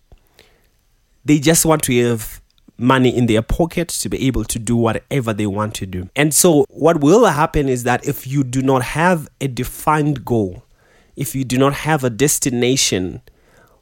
They 1.24 1.38
just 1.38 1.66
want 1.66 1.82
to 1.84 2.08
have 2.08 2.40
money 2.78 3.14
in 3.14 3.26
their 3.26 3.42
pocket 3.42 3.88
to 3.88 4.08
be 4.08 4.26
able 4.26 4.44
to 4.44 4.58
do 4.58 4.76
whatever 4.76 5.32
they 5.32 5.46
want 5.46 5.74
to 5.74 5.86
do. 5.86 6.08
And 6.14 6.34
so, 6.34 6.66
what 6.68 7.00
will 7.00 7.24
happen 7.26 7.68
is 7.68 7.84
that 7.84 8.06
if 8.06 8.26
you 8.26 8.44
do 8.44 8.62
not 8.62 8.82
have 8.82 9.28
a 9.40 9.48
defined 9.48 10.24
goal, 10.24 10.62
if 11.16 11.34
you 11.34 11.44
do 11.44 11.58
not 11.58 11.72
have 11.72 12.04
a 12.04 12.10
destination 12.10 13.22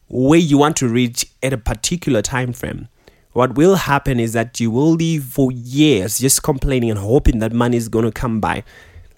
where 0.08 0.38
you 0.38 0.58
want 0.58 0.76
to 0.76 0.88
reach 0.88 1.26
at 1.42 1.52
a 1.52 1.58
particular 1.58 2.22
time 2.22 2.52
frame, 2.52 2.88
what 3.34 3.56
will 3.56 3.74
happen 3.74 4.18
is 4.18 4.32
that 4.32 4.58
you 4.58 4.70
will 4.70 4.92
live 4.92 5.24
for 5.24 5.52
years 5.52 6.18
just 6.18 6.42
complaining 6.42 6.90
and 6.90 6.98
hoping 6.98 7.40
that 7.40 7.52
money 7.52 7.76
is 7.76 7.88
going 7.88 8.04
to 8.04 8.12
come 8.12 8.40
by 8.40 8.64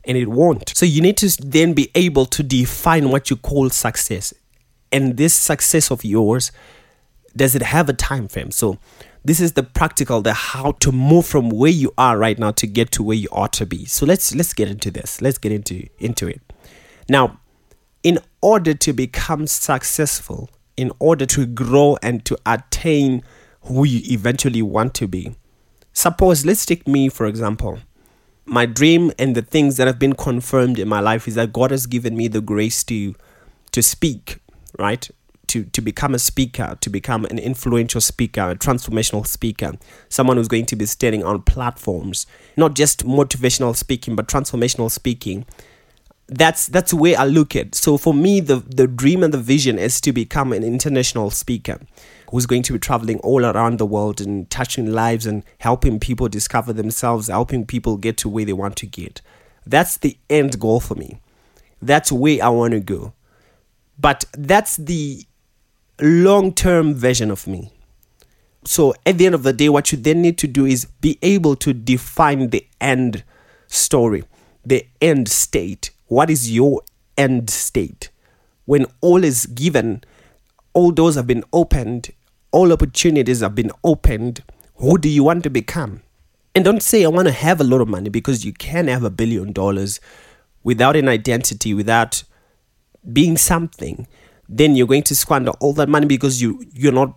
and 0.05 0.17
it 0.17 0.29
won't. 0.29 0.73
So 0.75 0.87
you 0.87 1.03
need 1.03 1.17
to 1.19 1.29
then 1.43 1.75
be 1.75 1.91
able 1.95 2.27
to 2.27 2.43
define 2.43 3.11
what 3.11 3.31
you 3.31 3.37
call 3.37 3.71
success. 3.71 4.33
And 4.91 5.17
this 5.17 5.35
success 5.35 5.91
of 5.91 6.05
yours, 6.05 6.51
does 7.37 7.55
it 7.55 7.63
have 7.63 7.89
a 7.89 7.93
time 7.93 8.29
frame? 8.29 8.51
So 8.51 8.79
this 9.27 9.41
is 9.41 9.55
the 9.55 9.63
practical 9.65 10.23
the 10.23 10.33
how 10.33 10.71
to 10.71 10.93
move 10.93 11.27
from 11.27 11.51
where 11.51 11.71
you 11.71 11.93
are 11.99 12.17
right 12.17 12.39
now 12.39 12.53
to 12.53 12.67
get 12.67 12.93
to 12.93 13.03
where 13.03 13.17
you 13.17 13.29
ought 13.33 13.53
to 13.53 13.67
be 13.67 13.85
so 13.85 14.07
let's 14.07 14.33
let's 14.37 14.55
get 14.55 14.69
into 14.69 14.89
this 14.89 15.21
let's 15.21 15.37
get 15.37 15.51
into 15.51 15.85
into 15.99 16.29
it 16.29 16.41
now 17.09 17.41
in 18.05 18.21
order 18.41 18.73
to 18.73 18.93
become 18.93 19.49
successful 19.49 20.49
in 20.77 20.93
order 21.01 21.27
to 21.27 21.45
grow 21.45 21.99
and 22.05 22.25
to 22.25 22.39
attain 22.47 23.21
who 23.67 23.85
you 23.85 24.01
eventually 24.13 24.63
want 24.63 24.95
to 24.95 25.07
be 25.07 25.35
suppose 25.93 26.45
let's 26.45 26.67
take 26.67 26.87
me 26.87 27.09
for 27.09 27.27
example 27.27 27.79
my 28.47 28.65
dream 28.65 29.13
and 29.19 29.35
the 29.35 29.43
things 29.43 29.77
that 29.77 29.89
have 29.89 29.99
been 29.99 30.15
confirmed 30.15 30.79
in 30.79 30.89
my 30.89 31.01
life 31.01 31.27
is 31.27 31.35
that 31.35 31.53
God 31.53 31.73
has 31.73 31.87
given 31.87 32.17
me 32.17 32.29
the 32.29 32.41
grace 32.41 32.85
to 32.85 33.15
to 33.73 33.83
speak, 33.83 34.39
right? 34.79 35.11
To 35.49 35.65
to 35.65 35.81
become 35.81 36.15
a 36.15 36.19
speaker, 36.19 36.79
to 36.81 36.89
become 36.89 37.25
an 37.25 37.39
influential 37.39 38.01
speaker, 38.01 38.51
a 38.51 38.55
transformational 38.55 39.27
speaker, 39.27 39.73
someone 40.09 40.37
who's 40.37 40.49
going 40.49 40.67
to 40.67 40.77
be 40.77 40.87
standing 40.87 41.25
on 41.25 41.43
platforms, 41.43 42.27
not 42.57 42.75
just 42.75 43.05
motivational 43.05 43.75
speaking, 43.77 44.15
but 44.15 44.29
transformational 44.29 44.91
speaking. 44.91 45.45
That's 46.29 46.67
that's 46.67 46.91
the 46.91 46.97
way 46.97 47.15
I 47.15 47.25
look 47.25 47.55
at. 47.55 47.75
So 47.75 47.97
for 47.97 48.13
me, 48.13 48.41
the 48.41 48.57
the 48.57 48.87
dream 48.87 49.23
and 49.23 49.33
the 49.33 49.39
vision 49.39 49.79
is 49.79 50.01
to 50.01 50.13
become 50.13 50.53
an 50.53 50.65
international 50.65 51.31
speaker 51.31 51.79
who's 52.31 52.47
going 52.47 52.65
to 52.65 52.73
be 52.73 52.79
traveling 52.81 53.19
all 53.21 53.47
around 53.47 53.79
the 53.79 53.87
world 53.87 54.21
and 54.21 54.51
touching 54.51 54.91
lives 54.93 55.27
and 55.27 55.45
helping 55.59 56.01
people 56.01 56.29
discover 56.29 56.73
themselves, 56.73 57.29
helping 57.29 57.65
people 57.65 57.97
get 57.97 58.17
to 58.19 58.29
where 58.29 58.45
they 58.45 58.53
want 58.53 58.77
to 58.77 58.87
get. 58.87 59.23
That's 59.65 59.97
the 59.97 60.19
end 60.29 60.59
goal 60.59 60.81
for 60.81 60.97
me. 60.97 61.21
That's 61.81 62.11
where 62.11 62.43
I 62.43 62.49
want 62.49 62.73
to 62.73 62.81
go. 62.81 63.13
But 63.99 64.25
that's 64.33 64.77
the 64.77 65.25
long 66.01 66.53
term 66.53 66.95
version 66.95 67.31
of 67.31 67.47
me. 67.47 67.71
So 68.65 68.95
at 69.05 69.19
the 69.19 69.27
end 69.27 69.35
of 69.35 69.45
the 69.45 69.53
day, 69.53 69.69
what 69.69 69.93
you 69.93 69.99
then 69.99 70.23
need 70.23 70.39
to 70.39 70.49
do 70.49 70.67
is 70.67 70.87
be 71.01 71.19
able 71.23 71.55
to 71.57 71.73
define 71.73 72.51
the 72.51 72.67
end 72.81 73.23
story, 73.69 74.25
the 74.65 74.87
end 75.01 75.29
state. 75.29 75.91
What 76.07 76.31
is 76.31 76.51
your 76.51 76.83
end 77.17 77.51
state? 77.51 78.11
When 78.65 78.87
all 79.01 79.25
is 79.25 79.47
given, 79.47 80.03
all 80.73 80.91
doors 80.91 81.15
have 81.15 81.27
been 81.27 81.45
opened, 81.53 82.11
all 82.53 82.73
opportunities 82.73 83.41
have 83.41 83.55
been 83.55 83.71
opened. 83.85 84.43
Who 84.77 84.99
do 84.99 85.09
you 85.09 85.25
want 85.25 85.43
to 85.45 85.51
become? 85.51 86.03
And 86.55 86.65
don't 86.65 86.83
say, 86.83 87.05
I 87.05 87.09
want 87.09 87.29
to 87.29 87.33
have 87.33 87.61
a 87.61 87.65
lot 87.65 87.81
of 87.81 87.89
money 87.89 88.09
because 88.09 88.45
you 88.45 88.53
can 88.53 88.89
have 88.89 89.05
a 89.05 89.11
billion 89.11 89.53
dollars 89.53 90.01
without 90.63 90.97
an 90.97 91.09
identity, 91.09 91.75
without 91.75 92.23
being 93.13 93.37
something. 93.37 94.07
Then 94.49 94.75
you're 94.75 94.87
going 94.87 95.03
to 95.05 95.17
squander 95.17 95.53
all 95.61 95.73
that 95.75 95.89
money 95.89 96.07
because 96.07 96.41
you, 96.41 96.65
you're 96.73 96.93
not 96.93 97.15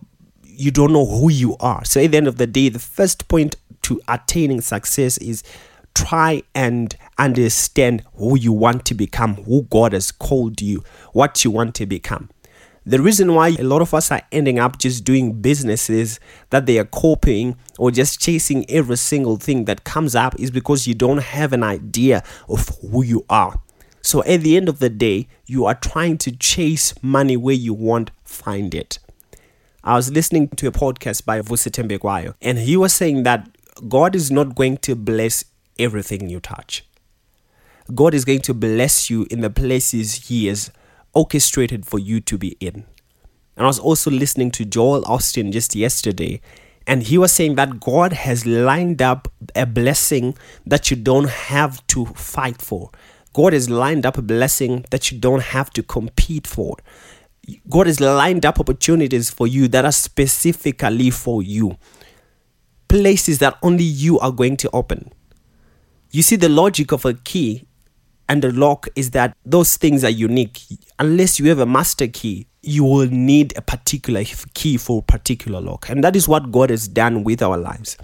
you 0.60 0.70
don't 0.70 0.92
know 0.92 1.06
who 1.06 1.30
you 1.30 1.56
are. 1.58 1.84
So 1.86 2.02
at 2.02 2.10
the 2.10 2.18
end 2.18 2.28
of 2.28 2.36
the 2.36 2.46
day, 2.46 2.68
the 2.68 2.78
first 2.78 3.28
point 3.28 3.56
to 3.82 4.00
attaining 4.08 4.60
success 4.60 5.16
is 5.18 5.42
try 5.94 6.42
and 6.54 6.96
understand 7.18 8.02
who 8.14 8.36
you 8.38 8.52
want 8.52 8.84
to 8.86 8.94
become, 8.94 9.34
who 9.44 9.62
God 9.62 9.92
has 9.92 10.10
called 10.10 10.60
you, 10.60 10.82
what 11.12 11.44
you 11.44 11.50
want 11.50 11.74
to 11.76 11.86
become. 11.86 12.30
The 12.86 13.00
reason 13.00 13.34
why 13.34 13.48
a 13.58 13.62
lot 13.62 13.82
of 13.82 13.92
us 13.92 14.10
are 14.10 14.22
ending 14.32 14.58
up 14.58 14.78
just 14.78 15.04
doing 15.04 15.40
businesses 15.40 16.18
that 16.48 16.64
they 16.64 16.78
are 16.78 16.86
copying 16.86 17.56
or 17.78 17.90
just 17.90 18.20
chasing 18.20 18.68
every 18.70 18.96
single 18.96 19.36
thing 19.36 19.66
that 19.66 19.84
comes 19.84 20.14
up 20.14 20.38
is 20.40 20.50
because 20.50 20.86
you 20.86 20.94
don't 20.94 21.18
have 21.18 21.52
an 21.52 21.62
idea 21.62 22.22
of 22.48 22.68
who 22.80 23.04
you 23.04 23.24
are. 23.28 23.60
So 24.02 24.24
at 24.24 24.40
the 24.40 24.56
end 24.56 24.68
of 24.68 24.78
the 24.78 24.88
day, 24.88 25.28
you 25.46 25.66
are 25.66 25.74
trying 25.74 26.16
to 26.18 26.32
chase 26.32 26.94
money 27.02 27.36
where 27.36 27.54
you 27.54 27.74
won't 27.74 28.10
find 28.24 28.74
it. 28.74 28.98
I 29.84 29.94
was 29.94 30.10
listening 30.10 30.48
to 30.48 30.66
a 30.66 30.72
podcast 30.72 31.24
by 31.24 31.40
Vusi 31.42 31.70
Thembekwayo, 31.70 32.34
and 32.40 32.58
he 32.58 32.76
was 32.76 32.94
saying 32.94 33.24
that 33.24 33.48
God 33.88 34.14
is 34.14 34.30
not 34.30 34.54
going 34.54 34.78
to 34.78 34.94
bless 34.94 35.44
everything 35.80 36.28
you 36.28 36.40
touch. 36.40 36.84
God 37.94 38.14
is 38.14 38.24
going 38.24 38.42
to 38.42 38.54
bless 38.54 39.10
you 39.10 39.26
in 39.30 39.40
the 39.40 39.50
places 39.50 40.28
He 40.28 40.46
has 40.46 40.70
orchestrated 41.12 41.86
for 41.86 41.98
you 41.98 42.20
to 42.20 42.38
be 42.38 42.56
in. 42.60 42.84
And 43.56 43.64
I 43.64 43.66
was 43.66 43.78
also 43.78 44.10
listening 44.10 44.50
to 44.52 44.64
Joel 44.64 45.02
Osteen 45.02 45.52
just 45.52 45.74
yesterday, 45.74 46.40
and 46.86 47.02
he 47.02 47.18
was 47.18 47.32
saying 47.32 47.56
that 47.56 47.80
God 47.80 48.12
has 48.12 48.46
lined 48.46 49.02
up 49.02 49.28
a 49.54 49.66
blessing 49.66 50.36
that 50.66 50.90
you 50.90 50.96
don't 50.96 51.28
have 51.28 51.86
to 51.88 52.06
fight 52.06 52.62
for. 52.62 52.90
God 53.32 53.52
has 53.52 53.68
lined 53.68 54.06
up 54.06 54.18
a 54.18 54.22
blessing 54.22 54.84
that 54.90 55.10
you 55.10 55.18
don't 55.18 55.42
have 55.42 55.70
to 55.74 55.82
compete 55.82 56.46
for. 56.46 56.76
God 57.68 57.86
has 57.86 58.00
lined 58.00 58.46
up 58.46 58.58
opportunities 58.58 59.30
for 59.30 59.46
you 59.46 59.68
that 59.68 59.84
are 59.84 59.92
specifically 59.92 61.10
for 61.10 61.42
you. 61.42 61.76
Places 62.88 63.38
that 63.38 63.56
only 63.62 63.84
you 63.84 64.18
are 64.18 64.32
going 64.32 64.56
to 64.58 64.70
open. 64.72 65.12
You 66.12 66.22
see, 66.22 66.36
the 66.36 66.48
logic 66.48 66.90
of 66.92 67.04
a 67.04 67.14
key 67.14 67.66
and 68.28 68.44
a 68.44 68.50
lock 68.50 68.88
is 68.96 69.12
that 69.12 69.36
those 69.44 69.76
things 69.76 70.02
are 70.02 70.10
unique. 70.10 70.60
Unless 70.98 71.38
you 71.38 71.48
have 71.48 71.60
a 71.60 71.66
master 71.66 72.08
key, 72.08 72.46
you 72.62 72.84
will 72.84 73.06
need 73.06 73.56
a 73.56 73.62
particular 73.62 74.24
key 74.54 74.76
for 74.76 74.98
a 74.98 75.02
particular 75.02 75.60
lock. 75.60 75.88
And 75.88 76.02
that 76.02 76.16
is 76.16 76.26
what 76.26 76.50
God 76.50 76.70
has 76.70 76.88
done 76.88 77.22
with 77.22 77.42
our 77.42 77.56
lives. 77.56 77.96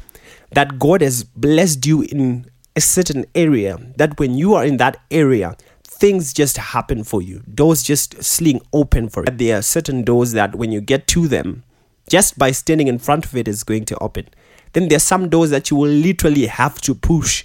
That 0.53 0.79
God 0.79 1.01
has 1.01 1.25
blessed 1.25 1.85
you 1.85 2.03
in 2.03 2.49
a 2.77 2.81
certain 2.81 3.25
area, 3.35 3.77
that 3.97 4.19
when 4.21 4.35
you 4.35 4.55
are 4.55 4.65
in 4.65 4.77
that 4.77 4.99
area, 5.11 5.57
things 5.83 6.33
just 6.33 6.59
happen 6.59 7.03
for 7.03 7.23
you. 7.23 7.43
Doors 7.53 7.83
just 7.83 8.23
sling 8.23 8.61
open 8.73 9.09
for 9.09 9.25
you. 9.27 9.37
There 9.37 9.59
are 9.59 9.63
certain 9.63 10.05
doors 10.05 10.33
that 10.33 10.55
when 10.55 10.71
you 10.71 10.81
get 10.81 11.09
to 11.09 11.27
them, 11.27 11.65
just 12.09 12.39
by 12.39 12.53
standing 12.53 12.87
in 12.87 12.99
front 12.99 13.25
of 13.25 13.35
it 13.35 13.49
is 13.49 13.65
going 13.65 13.85
to 13.87 13.99
open. 13.99 14.29
Then 14.75 14.89
there 14.89 14.97
are 14.97 15.01
some 15.01 15.29
doors 15.29 15.51
that 15.51 15.71
you 15.71 15.77
will 15.77 15.91
literally 15.91 16.47
have 16.47 16.81
to 16.83 16.95
push 16.95 17.45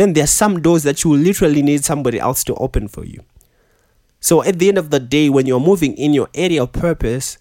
then 0.00 0.14
there 0.14 0.24
are 0.24 0.28
some 0.28 0.62
doors 0.62 0.82
that 0.84 1.04
you 1.04 1.10
will 1.10 1.18
literally 1.18 1.60
need 1.60 1.84
somebody 1.84 2.18
else 2.18 2.42
to 2.44 2.54
open 2.54 2.88
for 2.88 3.04
you. 3.04 3.22
So 4.18 4.42
at 4.42 4.58
the 4.58 4.68
end 4.68 4.78
of 4.78 4.88
the 4.88 4.98
day, 4.98 5.28
when 5.28 5.44
you're 5.44 5.60
moving 5.60 5.94
in 5.94 6.14
your 6.14 6.28
area 6.34 6.62
of 6.62 6.72
purpose, 6.72 7.36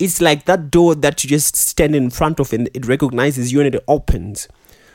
it's 0.00 0.20
like 0.20 0.44
that 0.46 0.68
door 0.70 0.96
that 0.96 1.22
you 1.22 1.30
just 1.30 1.54
stand 1.54 1.94
in 1.94 2.10
front 2.10 2.40
of 2.40 2.52
and 2.52 2.68
it 2.74 2.86
recognizes 2.86 3.52
you 3.52 3.60
and 3.60 3.72
it 3.72 3.84
opens. 3.86 4.48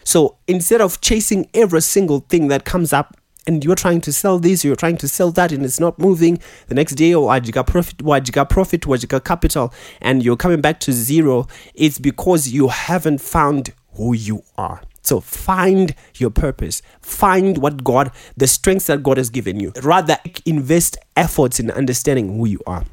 So 0.04 0.36
instead 0.48 0.82
of 0.82 1.00
chasing 1.00 1.50
every 1.54 1.82
single 1.82 2.26
thing 2.28 2.50
that 2.50 2.66
comes 2.66 2.92
up 2.92 3.16
and 3.48 3.64
you're 3.64 3.76
trying 3.76 4.02
to 4.02 4.12
sell 4.12 4.38
this, 4.38 4.66
you're 4.66 4.76
trying 4.76 4.98
to 4.98 5.08
sell 5.08 5.32
that, 5.32 5.54
and 5.54 5.64
it's 5.64 5.80
not 5.80 5.98
moving. 5.98 6.40
The 6.68 6.76
next 6.76 6.96
day, 6.96 7.14
or 7.14 7.34
oh, 7.34 7.40
got 7.40 7.68
profit, 7.68 8.04
got 8.34 8.50
profit, 8.50 8.86
got 9.08 9.24
capital, 9.24 9.74
and 10.02 10.22
you're 10.24 10.36
coming 10.36 10.60
back 10.60 10.82
to 10.82 10.92
zero. 10.92 11.48
It's 11.74 11.98
because 11.98 12.50
you 12.50 12.68
haven't 12.68 13.22
found 13.22 13.74
who 13.94 14.14
you 14.14 14.44
are. 14.58 14.82
So 15.08 15.22
find 15.22 15.96
your 16.16 16.30
purpose. 16.30 16.82
Find 17.02 17.60
what 17.60 17.82
God, 17.82 18.12
the 18.36 18.46
strengths 18.46 18.88
that 18.88 19.04
God 19.04 19.16
has 19.16 19.30
given 19.30 19.58
you. 19.58 19.72
Rather, 19.82 20.18
invest 20.46 20.98
efforts 21.16 21.62
in 21.62 21.72
understanding 21.72 22.38
who 22.38 22.46
you 22.46 22.60
are. 22.68 22.84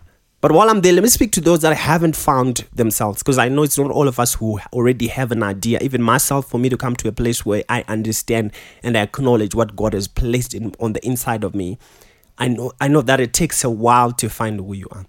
But 0.40 0.52
while 0.52 0.70
I'm 0.70 0.82
there, 0.82 0.92
let 0.92 1.02
me 1.02 1.08
speak 1.08 1.32
to 1.32 1.40
those 1.40 1.62
that 1.62 1.74
haven't 1.74 2.14
found 2.14 2.66
themselves 2.72 3.20
because 3.20 3.38
I 3.38 3.48
know 3.48 3.64
it's 3.64 3.78
not 3.78 3.90
all 3.90 4.06
of 4.06 4.20
us 4.20 4.34
who 4.34 4.60
already 4.72 5.08
have 5.08 5.32
an 5.32 5.42
idea. 5.42 5.80
Even 5.80 6.02
myself, 6.02 6.48
for 6.48 6.58
me 6.58 6.68
to 6.68 6.76
come 6.76 6.94
to 6.96 7.08
a 7.08 7.12
place 7.12 7.44
where 7.44 7.64
I 7.68 7.82
understand 7.88 8.52
and 8.84 8.96
I 8.96 9.00
acknowledge 9.00 9.56
what 9.56 9.74
God 9.74 9.92
has 9.92 10.06
placed 10.06 10.54
in, 10.54 10.72
on 10.78 10.92
the 10.92 11.04
inside 11.04 11.42
of 11.42 11.54
me, 11.54 11.78
I 12.38 12.46
know 12.46 12.72
I 12.80 12.86
know 12.86 13.00
that 13.00 13.18
it 13.18 13.32
takes 13.32 13.64
a 13.64 13.70
while 13.70 14.12
to 14.12 14.28
find 14.28 14.60
who 14.60 14.74
you 14.74 14.86
are. 14.92 15.06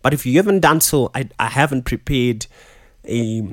But 0.00 0.14
if 0.14 0.24
you 0.24 0.36
haven't 0.36 0.60
done 0.60 0.80
so, 0.80 1.10
I, 1.14 1.28
I 1.38 1.48
haven't 1.48 1.82
prepared 1.82 2.46
a 3.04 3.52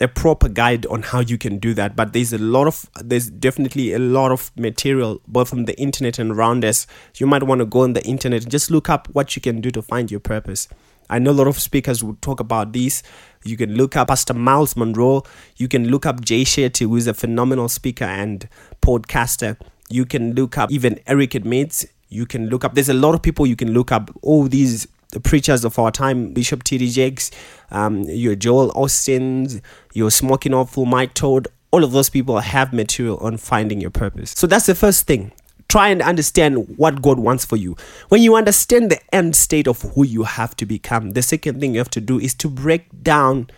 a 0.00 0.08
proper 0.08 0.48
guide 0.48 0.84
on 0.86 1.02
how 1.02 1.20
you 1.20 1.38
can 1.38 1.58
do 1.58 1.72
that. 1.74 1.96
But 1.96 2.12
there's 2.12 2.32
a 2.32 2.38
lot 2.38 2.66
of 2.66 2.88
there's 3.02 3.30
definitely 3.30 3.92
a 3.92 3.98
lot 3.98 4.30
of 4.30 4.50
material 4.56 5.20
both 5.26 5.52
on 5.52 5.64
the 5.64 5.78
internet 5.78 6.18
and 6.18 6.32
around 6.32 6.64
us. 6.64 6.86
You 7.16 7.26
might 7.26 7.42
want 7.42 7.60
to 7.60 7.66
go 7.66 7.80
on 7.80 7.94
the 7.94 8.04
internet 8.04 8.42
and 8.42 8.50
just 8.50 8.70
look 8.70 8.90
up 8.90 9.08
what 9.12 9.36
you 9.36 9.42
can 9.42 9.60
do 9.60 9.70
to 9.70 9.82
find 9.82 10.10
your 10.10 10.20
purpose. 10.20 10.68
I 11.08 11.18
know 11.18 11.30
a 11.30 11.32
lot 11.32 11.46
of 11.46 11.58
speakers 11.58 12.02
will 12.02 12.16
talk 12.20 12.40
about 12.40 12.72
this. 12.72 13.02
You 13.44 13.56
can 13.56 13.74
look 13.74 13.96
up 13.96 14.08
pastor 14.08 14.34
myles 14.34 14.76
munroe. 14.76 15.22
You 15.56 15.68
can 15.68 15.88
look 15.88 16.04
up 16.04 16.20
jay 16.20 16.44
shetty 16.44 16.80
who 16.80 16.96
is 16.96 17.06
a 17.06 17.14
phenomenal 17.14 17.68
speaker 17.68 18.04
and 18.04 18.48
podcaster. 18.82 19.56
You 19.88 20.04
can 20.04 20.34
look 20.34 20.58
up 20.58 20.70
even 20.72 21.00
eric 21.06 21.34
admits 21.34 21.86
you 22.08 22.26
can 22.26 22.48
look 22.48 22.64
up 22.64 22.74
there's 22.74 22.88
a 22.88 22.94
lot 22.94 23.14
of 23.14 23.22
people 23.22 23.46
you 23.46 23.56
can 23.56 23.72
look 23.72 23.92
up. 23.92 24.10
All 24.22 24.44
these 24.44 24.86
the 25.16 25.20
preachers 25.20 25.64
of 25.64 25.78
our 25.78 25.90
time, 25.90 26.34
Bishop 26.34 26.62
T.D. 26.62 26.90
Jakes, 26.90 27.30
um, 27.70 28.02
your 28.02 28.34
Joel 28.34 28.70
Osteen's, 28.72 29.62
your 29.94 30.10
Smoking 30.10 30.52
Awful 30.52 30.84
Mike 30.84 31.14
Todd, 31.14 31.48
all 31.70 31.82
of 31.84 31.92
those 31.92 32.10
people 32.10 32.38
have 32.38 32.74
material 32.74 33.16
on 33.22 33.38
finding 33.38 33.80
your 33.80 33.88
purpose. 33.88 34.34
So 34.36 34.46
that's 34.46 34.66
the 34.66 34.74
first 34.74 35.06
thing. 35.06 35.32
Try 35.68 35.88
and 35.88 36.02
understand 36.02 36.76
what 36.76 37.00
God 37.00 37.18
wants 37.18 37.46
for 37.46 37.56
you. 37.56 37.76
When 38.10 38.20
you 38.20 38.36
understand 38.36 38.90
the 38.90 39.00
end 39.14 39.34
state 39.34 39.66
of 39.66 39.80
who 39.80 40.04
you 40.04 40.24
have 40.24 40.54
to 40.56 40.66
become, 40.66 41.12
the 41.12 41.22
second 41.22 41.60
thing 41.60 41.72
you 41.72 41.78
have 41.78 41.90
to 41.90 42.00
do 42.02 42.20
is 42.20 42.34
to 42.34 42.50
break 42.50 43.02
down 43.02 43.48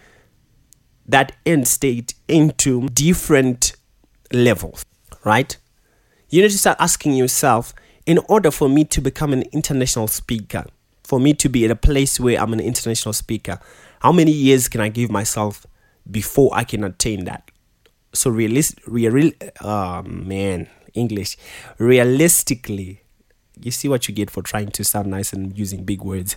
that 1.06 1.32
end 1.44 1.66
state 1.66 2.14
into 2.28 2.88
different 2.90 3.72
levels, 4.32 4.84
right? 5.24 5.56
You 6.30 6.42
need 6.42 6.52
to 6.52 6.58
start 6.58 6.76
asking 6.78 7.14
yourself 7.14 7.74
in 8.06 8.18
order 8.28 8.52
for 8.52 8.68
me 8.68 8.84
to 8.84 9.00
become 9.00 9.32
an 9.32 9.42
international 9.50 10.06
speaker, 10.06 10.64
for 11.08 11.18
me 11.18 11.32
to 11.32 11.48
be 11.48 11.64
at 11.64 11.70
a 11.70 11.74
place 11.74 12.20
where 12.20 12.38
I'm 12.38 12.52
an 12.52 12.60
international 12.60 13.14
speaker, 13.14 13.58
how 14.00 14.12
many 14.12 14.30
years 14.30 14.68
can 14.68 14.82
I 14.82 14.90
give 14.90 15.10
myself 15.10 15.66
before 16.10 16.50
I 16.52 16.64
can 16.64 16.84
attain 16.84 17.24
that? 17.24 17.50
So 18.12 18.28
realist, 18.28 18.74
real, 18.86 19.32
oh 19.62 19.68
ah, 19.68 20.02
man, 20.02 20.68
English, 20.92 21.38
realistically, 21.78 23.00
you 23.58 23.70
see 23.70 23.88
what 23.88 24.06
you 24.06 24.14
get 24.14 24.28
for 24.28 24.42
trying 24.42 24.68
to 24.68 24.84
sound 24.84 25.08
nice 25.08 25.32
and 25.32 25.58
using 25.58 25.84
big 25.84 26.02
words. 26.02 26.36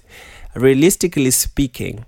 Realistically 0.55 1.31
speaking, 1.31 2.05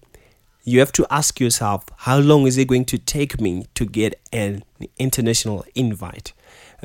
you 0.64 0.80
have 0.80 0.94
to 0.94 1.06
ask 1.12 1.42
yourself, 1.42 1.84
how 1.98 2.18
long 2.18 2.48
is 2.48 2.58
it 2.58 2.70
going 2.70 2.86
to 2.86 2.98
take 2.98 3.42
me 3.42 3.66
to 3.76 3.86
get 3.86 4.18
an 4.32 4.64
international 4.98 5.66
invite? 5.76 6.32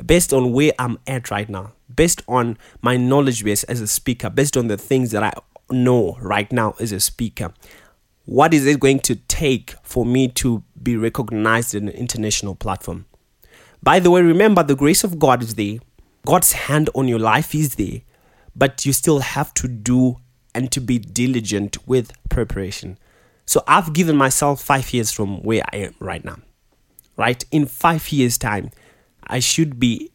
based 0.05 0.33
on 0.33 0.53
where 0.53 0.71
I'm 0.79 0.99
at 1.07 1.31
right 1.31 1.49
now, 1.49 1.73
based 1.93 2.21
on 2.27 2.57
my 2.81 2.97
knowledge 2.97 3.43
base 3.43 3.63
as 3.63 3.81
a 3.81 3.87
speaker, 3.87 4.29
based 4.29 4.57
on 4.57 4.67
the 4.67 4.77
things 4.77 5.11
that 5.11 5.23
I 5.23 5.33
know 5.71 6.17
right 6.21 6.51
now 6.51 6.75
as 6.79 6.91
a 6.91 6.99
speaker. 6.99 7.53
What 8.25 8.53
is 8.53 8.65
it 8.65 8.79
going 8.79 8.99
to 9.01 9.15
take 9.15 9.75
for 9.81 10.05
me 10.05 10.27
to 10.29 10.63
be 10.81 10.95
recognized 10.95 11.73
in 11.73 11.89
an 11.89 11.95
international 11.95 12.55
platform? 12.55 13.05
By 13.81 13.99
the 13.99 14.11
way, 14.11 14.21
remember 14.21 14.61
the 14.61 14.75
grace 14.75 15.03
of 15.03 15.19
God 15.19 15.41
is 15.41 15.55
there, 15.55 15.77
God's 16.25 16.51
hand 16.51 16.89
on 16.93 17.07
your 17.07 17.19
life 17.19 17.55
is 17.55 17.75
there, 17.75 18.01
but 18.55 18.85
you 18.85 18.93
still 18.93 19.19
have 19.19 19.53
to 19.55 19.67
do 19.67 20.17
and 20.53 20.71
to 20.71 20.81
be 20.81 20.99
diligent 20.99 21.87
with 21.87 22.11
preparation. 22.29 22.97
So 23.45 23.63
I've 23.67 23.93
given 23.93 24.15
myself 24.15 24.61
five 24.61 24.93
years 24.93 25.11
from 25.11 25.41
where 25.41 25.63
I 25.71 25.77
am 25.77 25.95
right 25.99 26.23
now. 26.23 26.37
Right? 27.17 27.43
In 27.51 27.65
five 27.65 28.11
years' 28.11 28.37
time, 28.37 28.71
I 29.25 29.39
should 29.39 29.79
be 29.79 30.11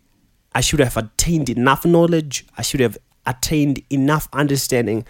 I 0.54 0.60
should 0.60 0.78
have 0.80 0.96
attained 0.96 1.48
enough 1.48 1.84
knowledge, 1.84 2.46
I 2.56 2.62
should 2.62 2.80
have 2.80 2.96
attained 3.26 3.82
enough 3.90 4.28
understanding 4.32 5.04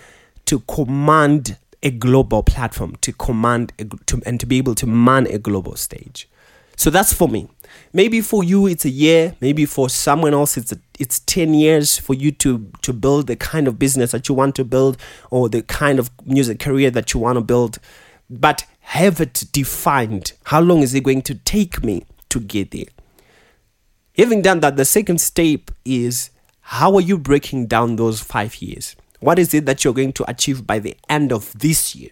to 0.47 0.61
command 0.61 1.59
a 1.83 1.91
global 1.91 2.43
platform, 2.43 2.97
to 3.03 3.13
command 3.13 3.73
a, 3.79 3.85
to, 4.07 4.23
and 4.25 4.41
to 4.41 4.47
be 4.47 4.59
able 4.59 4.75
to 4.75 4.87
man 4.87 5.27
a 5.27 5.39
global 5.39 5.77
stage. 5.77 6.29
So 6.77 6.91
that's 6.91 7.13
for 7.13 7.29
me. 7.29 7.49
Maybe 7.93 8.21
for 8.21 8.43
you 8.43 8.67
it's 8.67 8.85
a 8.85 8.91
year, 8.91 9.37
maybe 9.41 9.65
for 9.67 9.89
someone 9.89 10.35
else 10.35 10.57
it's 10.57 10.73
a, 10.73 10.79
it's 10.99 11.21
10 11.21 11.55
years 11.55 11.99
for 11.99 12.15
you 12.15 12.31
to 12.33 12.71
to 12.83 12.93
build 12.93 13.27
the 13.27 13.37
kind 13.37 13.69
of 13.69 13.79
business 13.79 14.13
that 14.13 14.29
you 14.29 14.35
want 14.35 14.55
to 14.57 14.65
build 14.65 14.97
or 15.31 15.49
the 15.49 15.63
kind 15.63 15.99
of 15.99 16.11
music 16.25 16.59
career 16.59 16.91
that 16.91 17.13
you 17.13 17.21
want 17.21 17.37
to 17.37 17.43
build. 17.43 17.79
But 18.31 18.65
have 18.81 19.21
it 19.21 19.45
defined. 19.53 20.33
How 20.45 20.61
long 20.61 20.83
is 20.83 20.95
it 20.95 21.05
going 21.05 21.23
to 21.23 21.35
take 21.35 21.83
me 21.83 22.05
to 22.29 22.41
get 22.41 22.71
there? 22.71 22.87
Having 24.17 24.43
done 24.43 24.61
that, 24.61 24.77
the 24.77 24.85
second 24.85 25.21
step 25.21 25.71
is 25.85 26.31
how 26.61 26.95
are 26.95 27.01
you 27.01 27.19
breaking 27.19 27.67
down 27.67 27.97
those 27.97 28.21
five 28.21 28.57
years? 28.57 28.95
What 29.25 29.39
is 29.39 29.55
it 29.55 29.65
that 29.65 29.83
you're 29.83 29.95
going 29.95 30.13
to 30.13 30.31
achieve 30.31 30.67
by 30.67 30.81
the 30.81 30.95
end 31.09 31.33
of 31.33 31.59
this 31.59 31.97
year? 31.97 32.11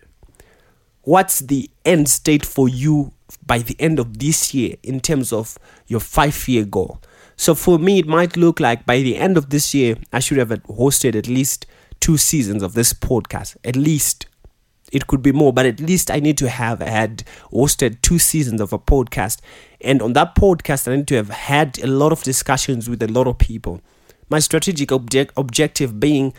What's 1.02 1.40
the 1.40 1.68
end 1.84 2.08
state 2.08 2.42
for 2.46 2.70
you 2.70 3.12
by 3.46 3.58
the 3.58 3.76
end 3.78 3.98
of 3.98 4.18
this 4.18 4.54
year 4.54 4.76
in 4.82 4.98
terms 4.98 5.30
of 5.30 5.58
your 5.86 6.00
five 6.00 6.48
year 6.48 6.64
goal? 6.64 7.02
So 7.36 7.54
for 7.54 7.78
me, 7.78 7.98
it 7.98 8.06
might 8.06 8.38
look 8.38 8.60
like 8.60 8.86
by 8.86 9.02
the 9.02 9.18
end 9.18 9.36
of 9.36 9.50
this 9.50 9.74
year, 9.74 9.96
I 10.10 10.20
should 10.20 10.38
have 10.38 10.48
hosted 10.48 11.14
at 11.14 11.28
least 11.28 11.66
two 12.00 12.16
seasons 12.16 12.62
of 12.62 12.72
this 12.72 12.94
podcast. 12.94 13.58
At 13.62 13.76
least 13.76 14.24
it 14.90 15.06
could 15.06 15.20
be 15.20 15.32
more, 15.32 15.52
but 15.52 15.66
at 15.66 15.80
least 15.80 16.10
I 16.10 16.18
need 16.18 16.38
to 16.38 16.48
have 16.48 16.80
had 16.80 17.24
hosted 17.52 18.00
two 18.00 18.18
seasons 18.18 18.58
of 18.58 18.72
a 18.72 18.78
podcast. 18.78 19.40
And 19.82 20.00
on 20.00 20.14
that 20.14 20.34
podcast, 20.34 20.90
I 20.90 20.96
need 20.96 21.08
to 21.08 21.16
have 21.16 21.28
had 21.28 21.78
a 21.80 21.88
lot 21.88 22.12
of 22.12 22.22
discussions 22.22 22.88
with 22.88 23.02
a 23.02 23.08
lot 23.08 23.26
of 23.26 23.36
people. 23.36 23.82
My 24.30 24.38
strategic 24.38 24.90
object, 24.90 25.34
objective 25.36 26.00
being 26.00 26.32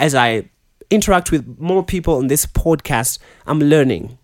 as 0.00 0.14
I 0.14 0.48
interact 0.88 1.30
with 1.30 1.60
more 1.60 1.84
people 1.84 2.16
on 2.16 2.26
this 2.26 2.46
podcast, 2.46 3.18
I'm 3.46 3.60
learning. 3.60 4.18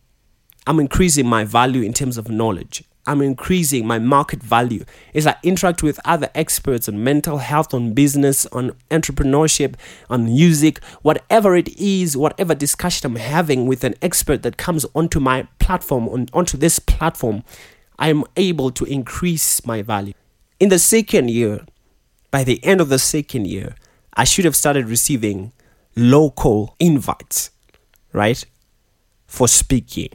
I'm 0.67 0.81
increasing 0.81 1.27
my 1.27 1.45
value 1.45 1.83
in 1.83 1.93
terms 1.93 2.17
of 2.17 2.29
knowledge. 2.29 2.83
I'm 3.07 3.21
increasing 3.21 3.87
my 3.87 4.01
market 4.01 4.43
value 4.43 4.85
as 5.15 5.29
I 5.29 5.37
interact 5.45 5.83
with 5.83 6.01
other 6.05 6.29
experts 6.35 6.89
on 6.89 7.05
mental 7.05 7.39
health, 7.39 7.73
on 7.73 7.93
business, 7.93 8.47
on 8.47 8.73
entrepreneurship, 8.91 9.77
on 10.11 10.25
music, 10.25 10.83
whatever 11.03 11.55
it 11.55 11.69
is, 11.79 12.17
whatever 12.17 12.55
discussion 12.55 13.07
I'm 13.07 13.17
having 13.17 13.67
with 13.67 13.85
an 13.85 13.95
expert 14.03 14.43
that 14.43 14.57
comes 14.57 14.87
onto 14.95 15.21
my 15.21 15.47
platform, 15.61 16.09
on, 16.09 16.27
onto 16.33 16.57
this 16.57 16.81
platform, 16.81 17.45
I'm 17.99 18.25
able 18.37 18.71
to 18.73 18.85
increase 18.87 19.65
my 19.65 19.83
value. 19.83 20.15
In 20.59 20.71
the 20.71 20.79
second 20.79 21.31
year, 21.31 21.65
by 22.33 22.43
the 22.43 22.65
end 22.65 22.81
of 22.81 22.89
the 22.89 22.99
second 22.99 23.47
year, 23.47 23.77
I 24.15 24.25
should 24.25 24.47
have 24.47 24.57
started 24.57 24.89
receiving 24.89 25.53
local 25.97 26.77
invites, 26.79 27.51
right? 28.13 28.45
For 29.27 29.49
speaking 29.49 30.11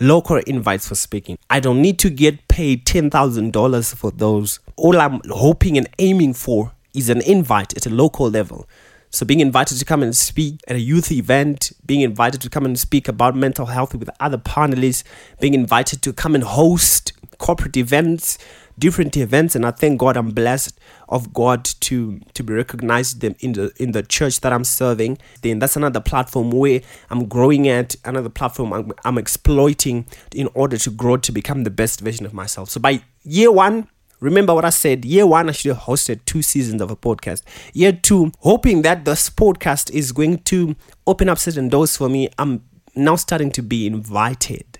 local 0.00 0.38
invites 0.38 0.88
for 0.88 0.94
speaking. 0.94 1.38
I 1.48 1.60
don't 1.60 1.80
need 1.82 1.98
to 2.00 2.10
get 2.10 2.48
paid 2.48 2.86
$10,000 2.86 3.94
for 3.94 4.10
those. 4.10 4.58
All 4.76 4.98
I'm 4.98 5.20
hoping 5.28 5.76
and 5.76 5.88
aiming 5.98 6.34
for 6.34 6.72
is 6.94 7.10
an 7.10 7.20
invite 7.20 7.76
at 7.76 7.86
a 7.86 7.90
local 7.90 8.28
level. 8.30 8.66
So, 9.12 9.26
being 9.26 9.40
invited 9.40 9.78
to 9.78 9.84
come 9.84 10.04
and 10.04 10.16
speak 10.16 10.60
at 10.68 10.76
a 10.76 10.80
youth 10.80 11.10
event, 11.10 11.72
being 11.84 12.00
invited 12.02 12.40
to 12.42 12.50
come 12.50 12.64
and 12.64 12.78
speak 12.78 13.08
about 13.08 13.34
mental 13.34 13.66
health 13.66 13.92
with 13.92 14.08
other 14.20 14.38
panelists, 14.38 15.02
being 15.40 15.54
invited 15.54 16.00
to 16.02 16.12
come 16.12 16.36
and 16.36 16.44
host 16.44 17.12
corporate 17.38 17.76
events, 17.76 18.38
different 18.78 19.16
events, 19.16 19.54
and 19.54 19.66
I 19.66 19.70
thank 19.70 19.98
God 19.98 20.16
I'm 20.16 20.30
blessed 20.30 20.78
of 21.08 21.32
God 21.32 21.64
to 21.64 22.20
to 22.34 22.42
be 22.42 22.54
recognized 22.54 23.20
them 23.20 23.34
in 23.40 23.52
the 23.52 23.72
in 23.76 23.92
the 23.92 24.02
church 24.02 24.40
that 24.40 24.52
I'm 24.52 24.64
serving. 24.64 25.18
Then 25.42 25.58
that's 25.58 25.76
another 25.76 26.00
platform 26.00 26.50
where 26.50 26.80
I'm 27.10 27.26
growing 27.26 27.68
at, 27.68 27.96
another 28.04 28.28
platform 28.28 28.72
I'm, 28.72 28.92
I'm 29.04 29.18
exploiting 29.18 30.06
in 30.34 30.48
order 30.54 30.78
to 30.78 30.90
grow 30.90 31.16
to 31.18 31.32
become 31.32 31.64
the 31.64 31.70
best 31.70 32.00
version 32.00 32.26
of 32.26 32.32
myself. 32.32 32.70
So 32.70 32.80
by 32.80 33.02
year 33.22 33.52
one, 33.52 33.88
Remember 34.20 34.54
what 34.54 34.66
I 34.66 34.70
said. 34.70 35.06
Year 35.06 35.26
one, 35.26 35.48
I 35.48 35.52
should 35.52 35.74
have 35.74 35.84
hosted 35.84 36.26
two 36.26 36.42
seasons 36.42 36.82
of 36.82 36.90
a 36.90 36.96
podcast. 36.96 37.42
Year 37.72 37.92
two, 37.92 38.32
hoping 38.40 38.82
that 38.82 39.06
this 39.06 39.30
podcast 39.30 39.90
is 39.92 40.12
going 40.12 40.40
to 40.40 40.76
open 41.06 41.30
up 41.30 41.38
certain 41.38 41.70
doors 41.70 41.96
for 41.96 42.10
me. 42.10 42.28
I'm 42.38 42.62
now 42.94 43.16
starting 43.16 43.50
to 43.52 43.62
be 43.62 43.86
invited, 43.86 44.78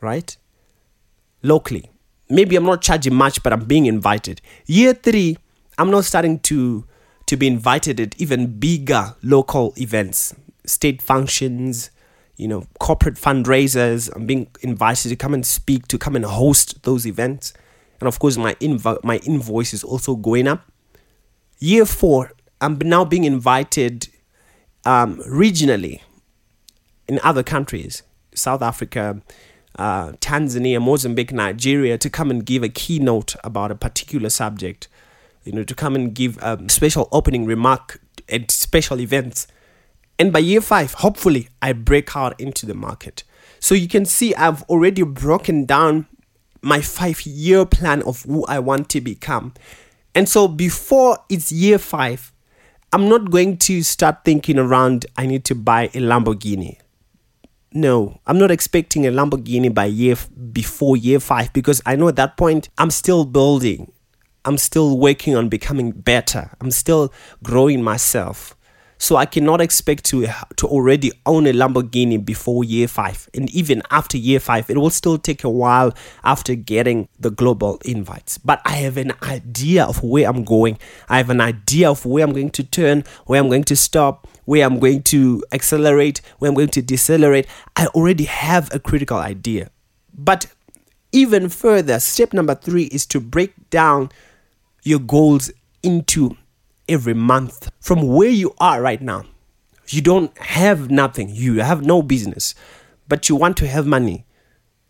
right? 0.00 0.36
Locally 1.42 1.90
maybe 2.30 2.56
I'm 2.56 2.64
not 2.64 2.82
charging 2.82 3.14
much, 3.14 3.42
but 3.42 3.52
I'm 3.52 3.64
being 3.64 3.86
invited. 3.86 4.40
Year 4.66 4.94
three, 4.94 5.38
I'm 5.78 5.90
now 5.90 6.00
starting 6.00 6.38
to 6.40 6.84
to 7.26 7.36
be 7.36 7.46
invited 7.46 8.00
at 8.00 8.18
even 8.18 8.58
bigger 8.58 9.14
local 9.22 9.74
events, 9.76 10.34
state 10.64 11.02
functions, 11.02 11.90
you 12.36 12.48
know, 12.48 12.64
corporate 12.80 13.16
fundraisers. 13.16 14.10
I'm 14.16 14.26
being 14.26 14.48
invited 14.62 15.10
to 15.10 15.16
come 15.16 15.34
and 15.34 15.44
speak, 15.44 15.86
to 15.88 15.98
come 15.98 16.16
and 16.16 16.24
host 16.24 16.82
those 16.84 17.06
events. 17.06 17.52
And 18.00 18.08
of 18.08 18.18
course, 18.18 18.36
my 18.38 18.54
invo- 18.54 19.02
my 19.04 19.18
invoice 19.18 19.74
is 19.74 19.84
also 19.84 20.14
going 20.16 20.48
up. 20.48 20.70
Year 21.58 21.84
four, 21.84 22.32
I'm 22.60 22.78
now 22.78 23.04
being 23.04 23.24
invited 23.24 24.08
um, 24.84 25.18
regionally 25.28 26.00
in 27.08 27.20
other 27.22 27.42
countries, 27.42 28.02
South 28.34 28.62
Africa, 28.62 29.20
uh, 29.78 30.12
Tanzania, 30.14 30.82
Mozambique, 30.82 31.32
Nigeria 31.32 31.96
to 31.96 32.10
come 32.10 32.30
and 32.30 32.44
give 32.44 32.62
a 32.62 32.68
keynote 32.68 33.36
about 33.44 33.70
a 33.70 33.76
particular 33.76 34.28
subject, 34.28 34.88
you 35.44 35.52
know, 35.52 35.62
to 35.62 35.74
come 35.74 35.94
and 35.94 36.14
give 36.14 36.36
a 36.38 36.58
special 36.68 37.08
opening 37.12 37.46
remark 37.46 38.00
at 38.28 38.50
special 38.50 39.00
events. 39.00 39.46
And 40.18 40.32
by 40.32 40.40
year 40.40 40.60
five, 40.60 40.94
hopefully, 40.94 41.48
I 41.62 41.72
break 41.72 42.16
out 42.16 42.38
into 42.40 42.66
the 42.66 42.74
market. 42.74 43.22
So 43.60 43.74
you 43.74 43.88
can 43.88 44.04
see 44.04 44.34
I've 44.34 44.62
already 44.64 45.02
broken 45.02 45.64
down 45.64 46.06
my 46.60 46.80
five 46.80 47.22
year 47.22 47.64
plan 47.64 48.02
of 48.02 48.22
who 48.24 48.44
I 48.46 48.58
want 48.58 48.88
to 48.90 49.00
become. 49.00 49.54
And 50.14 50.28
so 50.28 50.48
before 50.48 51.18
it's 51.28 51.52
year 51.52 51.78
five, 51.78 52.32
I'm 52.92 53.08
not 53.08 53.30
going 53.30 53.58
to 53.58 53.82
start 53.82 54.24
thinking 54.24 54.58
around, 54.58 55.06
I 55.16 55.26
need 55.26 55.44
to 55.46 55.54
buy 55.54 55.84
a 55.84 56.00
Lamborghini 56.00 56.78
no, 57.72 58.20
I'm 58.26 58.38
not 58.38 58.50
expecting 58.50 59.06
a 59.06 59.10
Lamborghini 59.10 59.72
by 59.72 59.86
year 59.86 60.12
f- 60.12 60.28
before 60.52 60.96
year 60.96 61.20
five 61.20 61.52
because 61.52 61.82
I 61.84 61.96
know 61.96 62.08
at 62.08 62.16
that 62.16 62.36
point 62.36 62.68
I'm 62.78 62.90
still 62.90 63.24
building. 63.24 63.92
I'm 64.44 64.56
still 64.56 64.98
working 64.98 65.36
on 65.36 65.48
becoming 65.48 65.90
better. 65.92 66.50
I'm 66.60 66.70
still 66.70 67.12
growing 67.42 67.82
myself. 67.82 68.54
So 69.00 69.14
I 69.14 69.26
cannot 69.26 69.60
expect 69.60 70.04
to 70.06 70.26
to 70.56 70.66
already 70.66 71.12
own 71.24 71.46
a 71.46 71.52
Lamborghini 71.52 72.24
before 72.24 72.64
year 72.64 72.88
five, 72.88 73.28
and 73.32 73.48
even 73.50 73.80
after 73.92 74.18
year 74.18 74.40
five, 74.40 74.68
it 74.68 74.76
will 74.76 74.90
still 74.90 75.18
take 75.18 75.44
a 75.44 75.50
while 75.50 75.94
after 76.24 76.56
getting 76.56 77.08
the 77.20 77.30
global 77.30 77.78
invites. 77.84 78.38
But 78.38 78.60
I 78.64 78.72
have 78.82 78.96
an 78.96 79.12
idea 79.22 79.84
of 79.84 80.02
where 80.02 80.28
I'm 80.28 80.42
going. 80.42 80.78
I 81.08 81.18
have 81.18 81.30
an 81.30 81.40
idea 81.40 81.88
of 81.88 82.04
where 82.04 82.24
I'm 82.24 82.32
going 82.32 82.50
to 82.50 82.64
turn, 82.64 83.04
where 83.26 83.40
I'm 83.40 83.48
going 83.48 83.64
to 83.64 83.76
stop, 83.76 84.26
where 84.48 84.64
I'm 84.64 84.78
going 84.78 85.02
to 85.02 85.44
accelerate, 85.52 86.22
where 86.38 86.48
I'm 86.48 86.54
going 86.54 86.70
to 86.70 86.80
decelerate. 86.80 87.46
I 87.76 87.84
already 87.88 88.24
have 88.24 88.74
a 88.74 88.78
critical 88.78 89.18
idea. 89.18 89.68
But 90.16 90.46
even 91.12 91.50
further, 91.50 92.00
step 92.00 92.32
number 92.32 92.54
three 92.54 92.84
is 92.84 93.04
to 93.08 93.20
break 93.20 93.68
down 93.68 94.08
your 94.84 95.00
goals 95.00 95.50
into 95.82 96.34
every 96.88 97.12
month 97.12 97.70
from 97.78 98.06
where 98.06 98.30
you 98.30 98.54
are 98.58 98.80
right 98.80 99.02
now. 99.02 99.26
You 99.88 100.00
don't 100.00 100.34
have 100.38 100.90
nothing, 100.90 101.28
you 101.28 101.60
have 101.60 101.84
no 101.84 102.00
business, 102.00 102.54
but 103.06 103.28
you 103.28 103.36
want 103.36 103.58
to 103.58 103.68
have 103.68 103.86
money. 103.86 104.24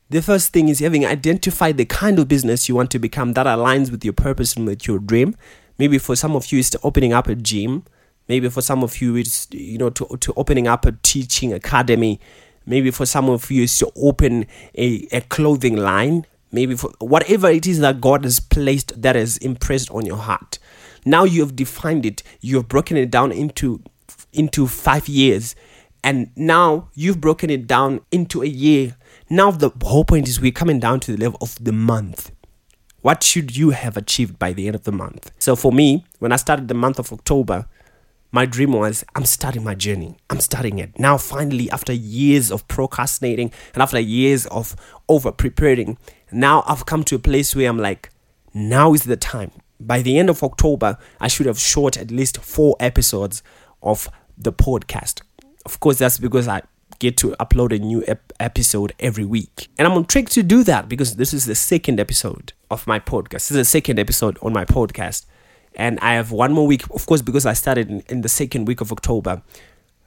The 0.09 0.23
first 0.23 0.53
thing 0.53 0.69
is 0.69 0.79
having 0.79 1.05
identified 1.05 1.79
the 1.79 1.85
kind 1.85 2.21
of 2.21 2.29
business 2.29 2.69
you 2.69 2.77
want 2.77 2.93
to 2.93 3.01
become 3.01 3.33
that 3.33 3.47
aligns 3.47 3.91
with 3.91 4.05
your 4.05 4.15
purpose 4.15 4.55
and 4.55 4.69
with 4.69 4.87
your 4.87 5.01
dream. 5.01 5.35
Maybe 5.81 5.99
for 5.99 6.15
some 6.15 6.37
of 6.37 6.53
you, 6.53 6.61
it's 6.61 6.77
opening 6.85 7.13
up 7.13 7.27
a 7.27 7.35
gym. 7.35 7.83
Maybe 8.29 8.49
for 8.49 8.61
some 8.63 8.83
of 8.83 9.01
you, 9.01 9.17
it's 9.17 9.49
you 9.51 9.79
know 9.79 9.91
to, 9.91 10.17
to 10.21 10.33
opening 10.37 10.69
up 10.69 10.87
a 10.87 10.93
teaching 11.03 11.53
academy. 11.53 12.21
Maybe 12.67 12.91
for 12.91 13.07
some 13.07 13.31
of 13.31 13.51
you, 13.51 13.63
it's 13.63 13.79
to 13.79 13.91
open 13.97 14.47
a, 14.77 15.09
a 15.13 15.23
clothing 15.23 15.77
line. 15.77 16.27
maybe 16.53 16.77
for 16.77 16.91
whatever 16.99 17.49
it 17.49 17.67
is 17.67 17.81
that 17.81 18.01
God 18.01 18.25
has 18.25 18.41
placed 18.41 19.01
that 19.01 19.17
is 19.17 19.37
impressed 19.39 19.91
on 19.91 20.07
your 20.07 20.17
heart. 20.17 20.59
Now 21.05 21.25
you 21.25 21.41
have 21.43 21.57
defined 21.57 22.05
it, 22.07 22.23
you 22.41 22.57
have 22.57 22.69
broken 22.69 22.97
it 22.97 23.11
down 23.11 23.33
into 23.33 23.83
into 24.33 24.67
5 24.67 25.09
years 25.09 25.55
and 26.05 26.31
now 26.37 26.89
you've 26.95 27.21
broken 27.21 27.51
it 27.51 27.67
down 27.67 28.01
into 28.13 28.43
a 28.43 28.47
year. 28.47 28.97
Now 29.31 29.51
the 29.51 29.71
whole 29.83 30.05
point 30.05 30.29
is 30.29 30.41
we're 30.41 30.53
coming 30.53 30.79
down 30.81 31.01
to 31.01 31.13
the 31.13 31.19
level 31.19 31.39
of 31.41 31.57
the 31.63 31.73
month. 31.73 32.31
What 33.01 33.23
should 33.23 33.57
you 33.57 33.71
have 33.71 33.97
achieved 33.97 34.39
by 34.39 34.53
the 34.53 34.67
end 34.67 34.75
of 34.75 34.85
the 34.85 34.93
month? 34.93 35.31
So 35.39 35.57
for 35.57 35.73
me, 35.73 36.05
when 36.19 36.33
I 36.33 36.37
started 36.37 36.69
the 36.69 36.75
month 36.75 36.99
of 36.99 37.13
October, 37.13 37.67
my 38.31 38.45
dream 38.47 38.73
was 38.73 39.05
I'm 39.15 39.25
starting 39.25 39.65
my 39.65 39.75
journey. 39.75 40.17
I'm 40.31 40.41
starting 40.41 40.79
it. 40.79 40.99
Now, 40.99 41.17
finally, 41.17 41.71
after 41.71 41.93
years 41.93 42.51
of 42.53 42.67
procrastinating 42.69 43.53
and 43.75 43.83
after 43.83 43.99
years 43.99 44.47
of 44.47 44.77
over 45.09 45.33
preparing, 45.33 45.99
now 46.31 46.63
I've 46.67 46.87
come 46.87 47.05
to 47.05 47.17
a 47.17 47.19
place 47.19 47.57
where 47.57 47.69
I'm 47.69 47.79
like, 47.79 48.11
now 48.53 48.93
is 48.93 49.05
the 49.05 49.17
time. 49.17 49.53
By 49.81 50.03
the 50.03 50.19
end 50.19 50.29
of 50.29 50.43
October, 50.43 50.99
I 51.21 51.29
should 51.29 51.47
have 51.47 51.59
shot 51.59 51.97
at 51.97 52.11
least 52.11 52.39
four 52.39 52.77
episodes 52.81 53.43
of 53.83 54.09
the 54.37 54.53
podcast. 54.53 55.23
Of 55.65 55.81
course, 55.81 55.99
that's 55.99 56.19
because 56.19 56.49
I 56.49 56.63
get 56.99 57.17
to 57.19 57.31
upload 57.39 57.75
a 57.75 57.79
new 57.79 58.03
ep- 58.09 58.33
episode 58.41 58.93
every 58.99 59.25
week. 59.25 59.69
And 59.79 59.87
I'm 59.87 59.95
on 59.95 60.05
track 60.05 60.29
to 60.31 60.43
do 60.43 60.65
that 60.65 60.89
because 60.89 61.17
this 61.17 61.33
is 61.33 61.47
the 61.47 61.55
second 61.55 62.01
episode 62.01 62.53
of 62.71 62.87
my 62.87 62.99
podcast. 62.99 63.31
This 63.31 63.53
is 63.53 63.57
the 63.57 63.65
second 63.65 63.99
episode 63.99 64.37
on 64.43 64.53
my 64.53 64.65
podcast 64.65 65.27
and 65.79 65.99
I 66.01 66.15
have 66.15 66.33
one 66.33 66.53
more 66.53 66.67
week, 66.67 66.83
of 66.91 67.07
course, 67.07 67.23
because 67.23 67.47
I 67.47 67.53
started 67.53 67.89
in, 67.89 68.03
in 68.09 68.21
the 68.23 68.29
second 68.29 68.67
week 68.67 68.81
of 68.81 68.91
October. 68.91 69.41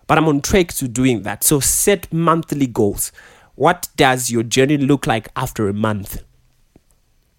But 0.05 0.17
I'm 0.17 0.27
on 0.27 0.41
track 0.41 0.73
to 0.73 0.87
doing 0.87 1.23
that. 1.23 1.43
So 1.45 1.61
set 1.61 2.11
monthly 2.11 2.67
goals. 2.67 3.13
What 3.55 3.87
does 3.95 4.29
your 4.29 4.43
journey 4.43 4.77
look 4.77 5.07
like 5.07 5.29
after 5.35 5.69
a 5.69 5.73
month? 5.73 6.23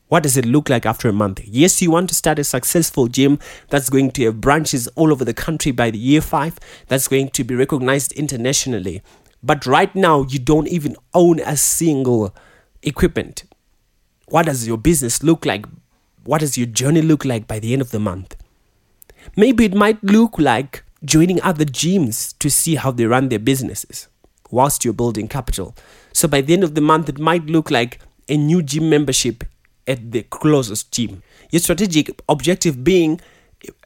What 0.09 0.23
does 0.23 0.37
it 0.37 0.47
look 0.47 0.69
like 0.69 0.87
after 0.87 1.09
a 1.09 1.13
month? 1.13 1.41
Yes, 1.45 1.81
you 1.83 1.91
want 1.91 2.09
to 2.09 2.15
start 2.15 2.39
a 2.39 2.45
successful 2.45 3.07
gym 3.07 3.39
that's 3.69 3.91
going 3.91 4.11
to 4.13 4.25
have 4.25 4.41
branches 4.41 4.89
all 4.89 5.13
over 5.13 5.25
the 5.25 5.35
country 5.35 5.73
by 5.73 5.91
the 5.91 5.99
year 5.99 6.21
five, 6.21 6.59
that's 6.89 7.09
going 7.09 7.31
to 7.31 7.45
be 7.45 7.55
recognized 7.55 8.13
internationally. 8.13 9.03
But 9.43 9.67
right 9.67 9.95
now, 9.95 10.25
you 10.25 10.39
don't 10.39 10.69
even 10.69 10.97
own 11.15 11.41
a 11.41 11.57
single 11.57 12.35
equipment. 12.83 13.45
What 14.29 14.47
does 14.47 14.67
your 14.67 14.79
business 14.79 15.23
look 15.23 15.45
like 15.45 15.67
what 16.25 16.41
does 16.41 16.57
your 16.57 16.67
journey 16.67 17.03
look 17.03 17.25
like 17.25 17.47
by 17.47 17.59
the 17.59 17.73
end 17.73 17.83
of 17.83 17.91
the 17.91 18.01
month? 18.01 18.37
Maybe 19.37 19.65
it 19.65 19.75
might 19.75 20.03
look 20.03 20.39
like 20.39 20.85
joining 21.05 21.41
other 21.43 21.65
gyms 21.65 22.37
to 22.39 22.51
see 22.51 22.77
how 22.77 22.91
they 22.91 23.07
run 23.07 23.29
their 23.29 23.39
businesses 23.39 24.09
whilst 24.51 24.85
you're 24.85 24.95
building 24.95 25.29
capital. 25.29 25.75
So 26.13 26.29
by 26.29 26.41
the 26.43 26.53
end 26.53 26.65
of 26.65 26.75
the 26.75 26.81
month, 26.81 27.09
it 27.09 27.19
might 27.19 27.47
look 27.47 27.71
like 27.71 28.01
a 28.29 28.37
new 28.37 28.63
gym 28.63 28.91
membership 28.91 29.45
at 29.87 30.13
the 30.13 30.23
closest 30.25 30.93
gym. 30.93 31.23
Your 31.51 31.61
strategic 31.61 32.21
objective 32.29 32.85
being 32.85 33.21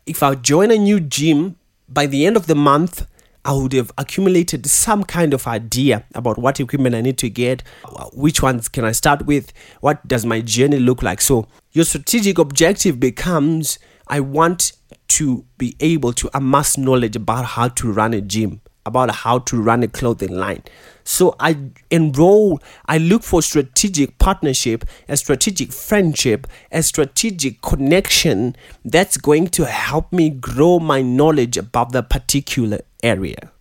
if 0.07 0.23
I 0.23 0.35
join 0.37 0.71
a 0.71 0.79
new 0.79 1.01
gym 1.01 1.57
by 1.89 2.07
the 2.07 2.27
end 2.27 2.37
of 2.37 2.47
the 2.47 2.55
month, 2.55 3.07
I 3.45 3.53
would 3.53 3.73
have 3.75 3.93
accumulated 3.97 4.67
some 4.67 5.05
kind 5.05 5.33
of 5.33 5.47
idea 5.47 6.05
about 6.15 6.39
what 6.39 6.59
equipment 6.59 6.95
I 6.95 7.01
need 7.01 7.19
to 7.19 7.31
get, 7.31 7.63
which 8.13 8.43
ones 8.43 8.69
can 8.69 8.85
I 8.85 8.93
start 8.93 9.25
with, 9.25 9.53
what 9.81 10.07
does 10.07 10.27
my 10.27 10.41
journey 10.41 10.79
look 10.79 11.03
like. 11.03 11.21
So, 11.21 11.47
your 11.77 11.85
strategic 11.85 12.39
objective 12.39 12.99
becomes 12.99 13.79
I 14.09 14.21
want 14.21 14.73
to 15.09 15.45
be 15.59 15.77
able 15.79 16.15
to 16.15 16.31
amass 16.33 16.79
knowledge 16.79 17.17
about 17.17 17.45
how 17.45 17.69
to 17.69 17.93
run 17.93 18.15
a 18.15 18.23
gym, 18.23 18.63
about 18.87 19.11
how 19.11 19.41
to 19.41 19.61
run 19.61 19.83
a 19.83 19.89
clothing 19.89 20.35
line. 20.35 20.63
So 21.05 21.37
I 21.39 21.59
enroll, 21.91 22.61
I 22.87 22.97
look 22.97 23.23
for 23.23 23.43
strategic 23.43 24.19
partnership, 24.19 24.87
a 25.07 25.19
strategic 25.19 25.71
friendship, 25.71 26.47
a 26.73 26.83
strategic 26.83 27.61
connection 27.61 28.57
that's 28.83 29.19
going 29.19 29.49
to 29.49 29.67
help 29.67 30.15
me 30.15 30.31
grow 30.31 30.79
my 30.79 31.03
knowledge 31.03 31.59
about 31.59 31.93
the 31.93 32.03
particular 32.03 32.81
area. 33.03 33.53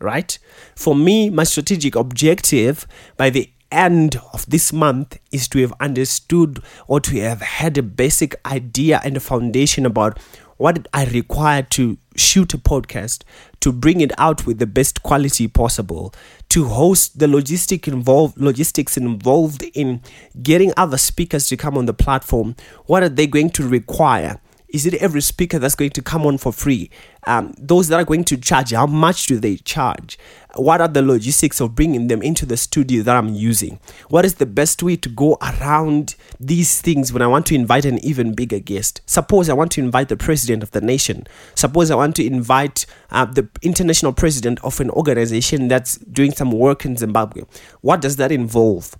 Right? 0.00 0.38
For 0.76 0.94
me, 0.94 1.30
my 1.30 1.44
strategic 1.44 1.94
objective 1.94 2.86
by 3.16 3.30
the 3.30 3.48
end 3.72 4.16
of 4.32 4.44
this 4.48 4.72
month 4.72 5.18
is 5.30 5.48
to 5.48 5.60
have 5.60 5.72
understood 5.80 6.62
or 6.86 7.00
to 7.00 7.20
have 7.20 7.40
had 7.40 7.78
a 7.78 7.82
basic 7.82 8.34
idea 8.46 9.00
and 9.04 9.16
a 9.16 9.20
foundation 9.20 9.86
about 9.86 10.18
what 10.56 10.86
I 10.94 11.06
require 11.06 11.62
to 11.62 11.98
shoot 12.14 12.54
a 12.54 12.58
podcast, 12.58 13.24
to 13.60 13.72
bring 13.72 14.00
it 14.00 14.12
out 14.16 14.46
with 14.46 14.58
the 14.58 14.66
best 14.66 15.02
quality 15.02 15.48
possible, 15.48 16.14
to 16.50 16.66
host 16.66 17.18
the 17.18 17.26
logistic 17.26 17.88
involved 17.88 18.38
logistics 18.38 18.96
involved 18.96 19.64
in 19.74 20.02
getting 20.40 20.72
other 20.76 20.98
speakers 20.98 21.48
to 21.48 21.56
come 21.56 21.76
on 21.76 21.86
the 21.86 21.94
platform. 21.94 22.54
What 22.86 23.02
are 23.02 23.08
they 23.08 23.26
going 23.26 23.50
to 23.50 23.66
require? 23.66 24.40
Is 24.68 24.86
it 24.86 24.94
every 24.94 25.20
speaker 25.20 25.58
that's 25.58 25.74
going 25.74 25.90
to 25.90 26.02
come 26.02 26.24
on 26.24 26.38
for 26.38 26.52
free? 26.52 26.90
Um, 27.24 27.54
those 27.56 27.86
that 27.88 28.00
are 28.00 28.04
going 28.04 28.24
to 28.24 28.36
charge, 28.36 28.72
how 28.72 28.86
much 28.86 29.26
do 29.26 29.38
they 29.38 29.56
charge? 29.56 30.18
What 30.56 30.80
are 30.80 30.88
the 30.88 31.02
logistics 31.02 31.60
of 31.60 31.74
bringing 31.74 32.08
them 32.08 32.20
into 32.20 32.44
the 32.44 32.56
studio 32.56 33.02
that 33.04 33.16
I'm 33.16 33.32
using? 33.32 33.78
What 34.08 34.24
is 34.24 34.34
the 34.34 34.46
best 34.46 34.82
way 34.82 34.96
to 34.96 35.08
go 35.08 35.38
around 35.40 36.16
these 36.40 36.80
things 36.80 37.12
when 37.12 37.22
I 37.22 37.28
want 37.28 37.46
to 37.46 37.54
invite 37.54 37.84
an 37.84 38.04
even 38.04 38.34
bigger 38.34 38.58
guest? 38.58 39.02
Suppose 39.06 39.48
I 39.48 39.54
want 39.54 39.70
to 39.72 39.80
invite 39.80 40.08
the 40.08 40.16
president 40.16 40.64
of 40.64 40.72
the 40.72 40.80
nation. 40.80 41.26
Suppose 41.54 41.90
I 41.90 41.94
want 41.94 42.16
to 42.16 42.26
invite 42.26 42.86
uh, 43.10 43.24
the 43.24 43.48
international 43.62 44.12
president 44.12 44.58
of 44.64 44.80
an 44.80 44.90
organization 44.90 45.68
that's 45.68 45.98
doing 45.98 46.32
some 46.32 46.50
work 46.50 46.84
in 46.84 46.96
Zimbabwe. 46.96 47.44
What 47.82 48.00
does 48.00 48.16
that 48.16 48.32
involve? 48.32 48.96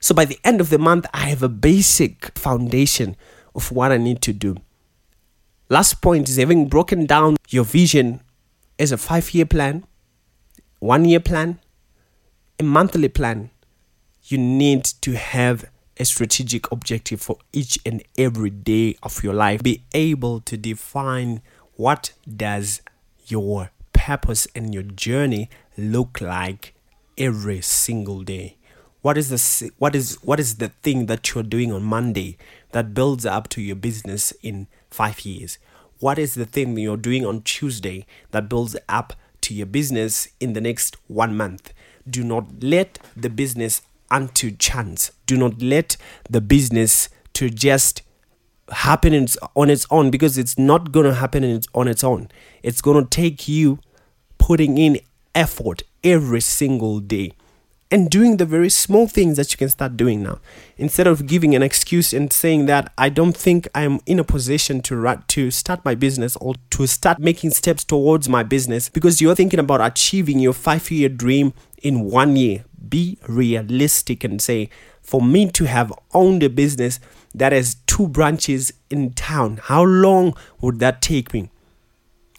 So 0.00 0.14
by 0.14 0.24
the 0.24 0.38
end 0.42 0.60
of 0.60 0.70
the 0.70 0.78
month, 0.78 1.06
I 1.12 1.28
have 1.28 1.42
a 1.42 1.48
basic 1.48 2.36
foundation 2.38 3.16
of 3.54 3.72
what 3.72 3.92
I 3.92 3.98
need 3.98 4.22
to 4.22 4.32
do. 4.32 4.56
Last 5.70 6.00
point 6.00 6.30
is 6.30 6.38
having 6.38 6.66
broken 6.66 7.04
down 7.04 7.36
your 7.50 7.64
vision 7.64 8.22
as 8.78 8.90
a 8.90 8.96
five 8.96 9.34
year 9.34 9.44
plan, 9.44 9.84
one 10.78 11.04
year 11.04 11.20
plan, 11.20 11.60
a 12.58 12.62
monthly 12.62 13.08
plan. 13.08 13.50
You 14.24 14.38
need 14.38 14.84
to 15.02 15.12
have 15.12 15.66
a 15.98 16.06
strategic 16.06 16.72
objective 16.72 17.20
for 17.20 17.36
each 17.52 17.78
and 17.84 18.02
every 18.16 18.48
day 18.48 18.96
of 19.02 19.22
your 19.22 19.34
life. 19.34 19.62
Be 19.62 19.82
able 19.92 20.40
to 20.40 20.56
define 20.56 21.42
what 21.74 22.12
does 22.26 22.80
your 23.26 23.70
purpose 23.92 24.46
and 24.54 24.72
your 24.72 24.84
journey 24.84 25.50
look 25.76 26.22
like 26.22 26.74
every 27.18 27.60
single 27.60 28.22
day. 28.22 28.56
What 29.02 29.18
is 29.18 29.28
the 29.28 29.70
what 29.78 29.94
is 29.94 30.16
what 30.22 30.40
is 30.40 30.56
the 30.56 30.68
thing 30.68 31.06
that 31.06 31.34
you're 31.34 31.44
doing 31.44 31.72
on 31.72 31.82
Monday 31.82 32.38
that 32.72 32.94
builds 32.94 33.26
up 33.26 33.48
to 33.50 33.60
your 33.60 33.76
business 33.76 34.32
in 34.42 34.66
five 34.90 35.20
years? 35.20 35.58
What 36.00 36.18
is 36.18 36.34
the 36.34 36.46
thing 36.46 36.76
you're 36.76 36.96
doing 36.96 37.26
on 37.26 37.42
Tuesday 37.42 38.06
that 38.30 38.48
builds 38.48 38.76
up 38.88 39.14
to 39.42 39.54
your 39.54 39.66
business 39.66 40.28
in 40.40 40.52
the 40.52 40.60
next 40.60 40.96
one 41.08 41.36
month? 41.36 41.72
Do 42.08 42.22
not 42.22 42.62
let 42.62 42.98
the 43.16 43.30
business 43.30 43.82
unto 44.10 44.50
chance. 44.52 45.10
Do 45.26 45.36
not 45.36 45.60
let 45.60 45.96
the 46.30 46.40
business 46.40 47.08
to 47.34 47.50
just 47.50 48.02
happen 48.70 49.26
on 49.56 49.70
its 49.70 49.86
own 49.90 50.10
because 50.10 50.38
it's 50.38 50.58
not 50.58 50.92
going 50.92 51.06
to 51.06 51.14
happen 51.14 51.60
on 51.74 51.88
its 51.88 52.04
own. 52.04 52.28
It's 52.62 52.80
going 52.80 53.02
to 53.02 53.08
take 53.08 53.48
you 53.48 53.78
putting 54.38 54.78
in 54.78 55.00
effort 55.34 55.82
every 56.04 56.40
single 56.40 57.00
day 57.00 57.32
and 57.90 58.10
doing 58.10 58.36
the 58.36 58.44
very 58.44 58.68
small 58.68 59.06
things 59.06 59.36
that 59.36 59.50
you 59.52 59.56
can 59.56 59.68
start 59.68 59.96
doing 59.96 60.22
now. 60.22 60.38
Instead 60.76 61.06
of 61.06 61.26
giving 61.26 61.54
an 61.54 61.62
excuse 61.62 62.12
and 62.12 62.32
saying 62.32 62.66
that 62.66 62.92
i 62.98 63.08
don't 63.08 63.36
think 63.36 63.68
i'm 63.74 64.00
in 64.06 64.18
a 64.18 64.24
position 64.24 64.80
to 64.82 65.18
to 65.28 65.50
start 65.50 65.84
my 65.84 65.94
business 65.94 66.36
or 66.36 66.54
to 66.70 66.86
start 66.86 67.18
making 67.18 67.50
steps 67.50 67.84
towards 67.84 68.28
my 68.28 68.42
business 68.42 68.88
because 68.88 69.20
you're 69.20 69.34
thinking 69.34 69.60
about 69.60 69.80
achieving 69.80 70.38
your 70.38 70.52
5 70.52 70.90
year 70.90 71.08
dream 71.08 71.52
in 71.82 72.02
1 72.10 72.36
year. 72.36 72.64
Be 72.88 73.18
realistic 73.28 74.24
and 74.24 74.40
say 74.40 74.70
for 75.02 75.20
me 75.22 75.50
to 75.50 75.64
have 75.64 75.92
owned 76.12 76.42
a 76.42 76.48
business 76.48 77.00
that 77.34 77.52
has 77.52 77.76
two 77.86 78.08
branches 78.08 78.72
in 78.90 79.12
town 79.12 79.60
how 79.64 79.82
long 79.82 80.34
would 80.60 80.78
that 80.78 81.02
take 81.02 81.32
me 81.34 81.50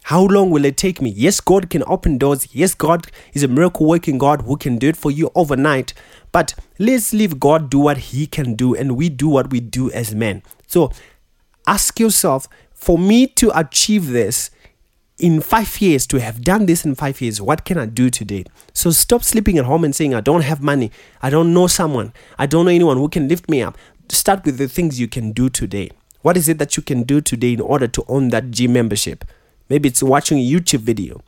how 0.04 0.22
long 0.22 0.50
will 0.50 0.64
it 0.64 0.76
take 0.76 1.00
me? 1.00 1.10
Yes, 1.10 1.40
God 1.40 1.70
can 1.70 1.84
open 1.86 2.18
doors. 2.18 2.48
Yes, 2.52 2.74
God 2.74 3.06
is 3.32 3.42
a 3.42 3.48
miracle 3.48 3.86
working 3.86 4.18
God 4.18 4.42
who 4.42 4.56
can 4.56 4.78
do 4.78 4.88
it 4.88 4.96
for 4.96 5.10
you 5.10 5.30
overnight. 5.34 5.92
But 6.32 6.54
let's 6.78 7.12
leave 7.12 7.38
God 7.38 7.70
do 7.70 7.78
what 7.78 7.98
He 7.98 8.26
can 8.26 8.54
do 8.54 8.74
and 8.74 8.96
we 8.96 9.08
do 9.08 9.28
what 9.28 9.50
we 9.50 9.60
do 9.60 9.90
as 9.92 10.14
men. 10.14 10.42
So 10.66 10.90
ask 11.66 12.00
yourself 12.00 12.48
for 12.72 12.98
me 12.98 13.26
to 13.26 13.56
achieve 13.56 14.08
this 14.08 14.50
in 15.20 15.40
five 15.40 15.80
years, 15.80 16.06
to 16.06 16.18
have 16.18 16.42
done 16.42 16.66
this 16.66 16.84
in 16.84 16.94
five 16.94 17.20
years, 17.20 17.40
what 17.40 17.64
can 17.64 17.76
I 17.76 17.86
do 17.86 18.08
today? 18.08 18.44
So 18.72 18.90
stop 18.90 19.22
sleeping 19.22 19.58
at 19.58 19.66
home 19.66 19.84
and 19.84 19.94
saying, 19.94 20.14
I 20.14 20.22
don't 20.22 20.42
have 20.42 20.62
money. 20.62 20.90
I 21.20 21.28
don't 21.28 21.52
know 21.52 21.66
someone. 21.66 22.12
I 22.38 22.46
don't 22.46 22.64
know 22.64 22.70
anyone 22.70 22.96
who 22.96 23.08
can 23.08 23.28
lift 23.28 23.48
me 23.48 23.62
up. 23.62 23.76
Start 24.08 24.44
with 24.44 24.56
the 24.56 24.66
things 24.66 24.98
you 24.98 25.08
can 25.08 25.32
do 25.32 25.50
today. 25.50 25.90
What 26.22 26.36
is 26.36 26.48
it 26.48 26.58
that 26.58 26.76
you 26.76 26.82
can 26.82 27.02
do 27.02 27.20
today 27.20 27.52
in 27.52 27.60
order 27.60 27.86
to 27.86 28.04
own 28.08 28.28
that 28.28 28.50
gym 28.50 28.72
membership? 28.72 29.24
Maybe 29.70 29.88
it's 29.88 30.02
watching 30.02 30.38
a 30.38 30.42
YouTube 30.44 30.80
video. 30.80 31.22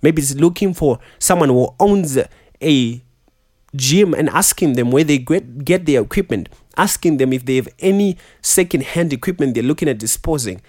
Maybe 0.00 0.22
it's 0.22 0.34
looking 0.36 0.72
for 0.72 1.00
someone 1.18 1.50
who 1.50 1.74
owns 1.78 2.16
a 2.62 3.02
gym 3.76 4.14
and 4.14 4.30
asking 4.30 4.74
them 4.74 4.90
where 4.90 5.04
they 5.04 5.18
get, 5.18 5.84
their 5.84 6.00
equipment. 6.00 6.48
asking 6.78 7.16
them 7.16 7.32
if 7.32 7.44
they 7.44 7.56
have 7.56 7.68
any 7.80 8.16
second 8.40 8.84
hand 8.84 9.12
equipment 9.12 9.54
they're 9.54 9.64
looking 9.64 9.88
at 9.88 9.98
disposing. 9.98 10.62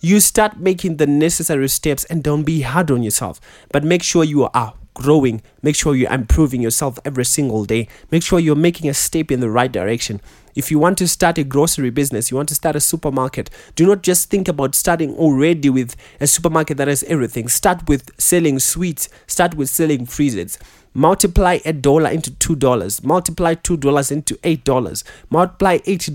You 0.00 0.20
start 0.20 0.58
making 0.58 0.98
the 0.98 1.06
necessary 1.06 1.68
steps 1.70 2.04
and 2.04 2.22
don't 2.22 2.44
be 2.44 2.60
hard 2.60 2.90
on 2.90 3.02
yourself, 3.02 3.40
but 3.72 3.82
make 3.82 4.02
sure 4.02 4.22
you 4.22 4.44
are 4.44 4.74
growing. 4.96 5.42
Make 5.62 5.76
sure 5.76 5.94
you're 5.94 6.10
improving 6.10 6.62
yourself 6.62 6.98
every 7.04 7.26
single 7.26 7.64
day. 7.64 7.86
Make 8.10 8.22
sure 8.22 8.40
you're 8.40 8.56
making 8.56 8.88
a 8.88 8.94
step 8.94 9.30
in 9.30 9.40
the 9.40 9.50
right 9.50 9.70
direction. 9.70 10.20
If 10.54 10.70
you 10.70 10.78
want 10.78 10.96
to 10.98 11.06
start 11.06 11.36
a 11.36 11.44
grocery 11.44 11.90
business, 11.90 12.30
you 12.30 12.36
want 12.38 12.48
to 12.48 12.54
start 12.54 12.76
a 12.76 12.80
supermarket, 12.80 13.50
do 13.74 13.86
not 13.86 14.02
just 14.02 14.30
think 14.30 14.48
about 14.48 14.74
starting 14.74 15.14
already 15.14 15.68
with 15.68 15.96
a 16.18 16.26
supermarket 16.26 16.78
that 16.78 16.88
has 16.88 17.02
everything. 17.04 17.46
Start 17.46 17.86
with 17.88 18.10
selling 18.18 18.58
sweets, 18.58 19.10
start 19.26 19.54
with 19.54 19.68
selling 19.68 20.06
freezers. 20.06 20.58
Multiply 20.94 21.58
a 21.66 21.74
dollar 21.74 22.08
into 22.08 22.30
two 22.30 22.56
dollars. 22.56 23.04
Multiply 23.04 23.52
two 23.52 23.76
dollars 23.76 24.10
into 24.10 24.38
eight 24.44 24.64
dollars. 24.64 25.04
Multiply 25.28 25.80
eight 25.84 26.08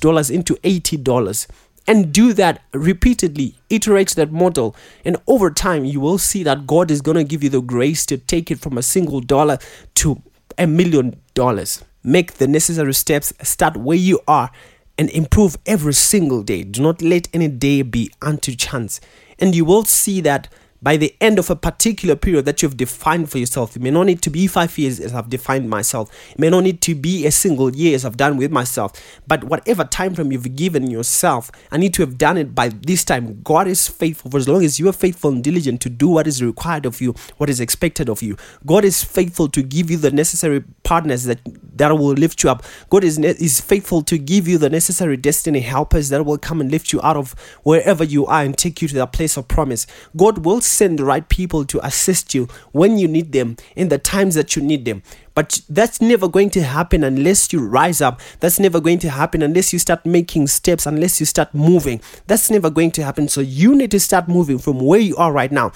dollars 0.00 0.30
into 0.30 0.58
eighty 0.64 0.96
dollars 0.96 1.46
and 1.88 2.12
do 2.12 2.32
that 2.32 2.62
repeatedly 2.72 3.56
iterate 3.68 4.10
that 4.10 4.30
model 4.30 4.76
and 5.04 5.16
over 5.26 5.50
time 5.50 5.84
you 5.84 5.98
will 5.98 6.18
see 6.18 6.44
that 6.44 6.66
god 6.66 6.90
is 6.90 7.00
going 7.00 7.16
to 7.16 7.24
give 7.24 7.42
you 7.42 7.50
the 7.50 7.60
grace 7.60 8.06
to 8.06 8.16
take 8.16 8.50
it 8.50 8.60
from 8.60 8.78
a 8.78 8.82
single 8.82 9.20
dollar 9.20 9.58
to 9.94 10.22
a 10.58 10.66
million 10.66 11.20
dollars. 11.34 11.84
Make 12.02 12.34
the 12.34 12.48
necessary 12.48 12.94
steps 12.94 13.32
start 13.42 13.76
where 13.76 13.96
you 13.96 14.20
are 14.26 14.50
and 14.98 15.08
improve 15.10 15.56
every 15.64 15.94
single 15.94 16.42
day. 16.42 16.64
Do 16.64 16.82
not 16.82 17.00
let 17.00 17.28
any 17.32 17.48
day 17.48 17.82
be 17.82 18.10
unto 18.20 18.54
chance. 18.54 19.00
And 19.38 19.54
you 19.54 19.64
will 19.64 19.84
see 19.84 20.20
that 20.22 20.48
by 20.80 20.96
the 20.96 21.14
end 21.20 21.38
of 21.38 21.50
a 21.50 21.56
particular 21.56 22.16
period 22.16 22.44
that 22.44 22.62
you've 22.62 22.76
defined 22.76 23.30
for 23.30 23.38
yourself. 23.38 23.76
It 23.76 23.82
may 23.82 23.90
not 23.90 24.04
need 24.04 24.22
to 24.22 24.30
be 24.30 24.46
five 24.46 24.76
years 24.78 25.00
as 25.00 25.14
I've 25.14 25.28
defined 25.28 25.68
myself. 25.68 26.10
It 26.30 26.38
may 26.38 26.50
not 26.50 26.62
need 26.62 26.80
to 26.82 26.94
be 26.94 27.26
a 27.26 27.30
single 27.30 27.74
year 27.74 27.94
as 27.94 28.04
I've 28.04 28.16
done 28.16 28.36
with 28.36 28.52
myself. 28.52 28.92
But 29.26 29.44
whatever 29.44 29.84
time 29.84 30.14
frame 30.14 30.32
you've 30.32 30.54
given 30.54 30.90
yourself, 30.90 31.50
I 31.72 31.78
need 31.78 31.94
to 31.94 32.02
have 32.02 32.16
done 32.16 32.36
it 32.36 32.54
by 32.54 32.68
this 32.68 33.04
time. 33.04 33.42
God 33.42 33.66
is 33.66 33.88
faithful 33.88 34.30
for 34.30 34.38
as 34.38 34.48
long 34.48 34.64
as 34.64 34.78
you 34.78 34.88
are 34.88 34.92
faithful 34.92 35.30
and 35.30 35.42
diligent 35.42 35.80
to 35.82 35.90
do 35.90 36.08
what 36.08 36.26
is 36.26 36.42
required 36.42 36.86
of 36.86 37.00
you, 37.00 37.14
what 37.38 37.50
is 37.50 37.60
expected 37.60 38.08
of 38.08 38.22
you. 38.22 38.36
God 38.64 38.84
is 38.84 39.02
faithful 39.02 39.48
to 39.48 39.62
give 39.62 39.90
you 39.90 39.96
the 39.96 40.10
necessary 40.10 40.62
partners 40.84 41.24
that, 41.24 41.40
that 41.76 41.90
will 41.90 42.12
lift 42.12 42.42
you 42.44 42.50
up. 42.50 42.62
God 42.90 43.04
is, 43.04 43.18
is 43.18 43.60
faithful 43.60 44.02
to 44.02 44.18
give 44.18 44.46
you 44.46 44.58
the 44.58 44.70
necessary 44.70 45.16
destiny 45.16 45.60
helpers 45.60 46.08
that 46.10 46.24
will 46.24 46.38
come 46.38 46.60
and 46.60 46.70
lift 46.70 46.92
you 46.92 47.00
out 47.02 47.16
of 47.16 47.32
wherever 47.62 48.04
you 48.04 48.26
are 48.26 48.42
and 48.42 48.56
take 48.56 48.80
you 48.80 48.88
to 48.88 48.94
that 48.94 49.12
place 49.12 49.36
of 49.36 49.48
promise. 49.48 49.86
God 50.16 50.44
will 50.44 50.60
send 50.68 50.98
the 50.98 51.04
right 51.04 51.28
people 51.28 51.64
to 51.64 51.84
assist 51.84 52.34
you 52.34 52.48
when 52.72 52.98
you 52.98 53.08
need 53.08 53.32
them 53.32 53.56
in 53.74 53.88
the 53.88 53.98
times 53.98 54.34
that 54.34 54.54
you 54.54 54.62
need 54.62 54.84
them. 54.84 55.02
But 55.34 55.60
that's 55.68 56.00
never 56.00 56.28
going 56.28 56.50
to 56.50 56.62
happen 56.62 57.04
unless 57.04 57.52
you 57.52 57.64
rise 57.66 58.00
up. 58.00 58.20
That's 58.40 58.58
never 58.58 58.80
going 58.80 58.98
to 59.00 59.10
happen 59.10 59.40
unless 59.42 59.72
you 59.72 59.78
start 59.78 60.04
making 60.04 60.48
steps, 60.48 60.84
unless 60.84 61.20
you 61.20 61.26
start 61.26 61.54
moving. 61.54 62.00
That's 62.26 62.50
never 62.50 62.70
going 62.70 62.90
to 62.92 63.04
happen. 63.04 63.28
So 63.28 63.40
you 63.40 63.76
need 63.76 63.90
to 63.92 64.00
start 64.00 64.28
moving 64.28 64.58
from 64.58 64.80
where 64.80 65.00
you 65.00 65.16
are 65.16 65.32
right 65.32 65.52
now. 65.52 65.72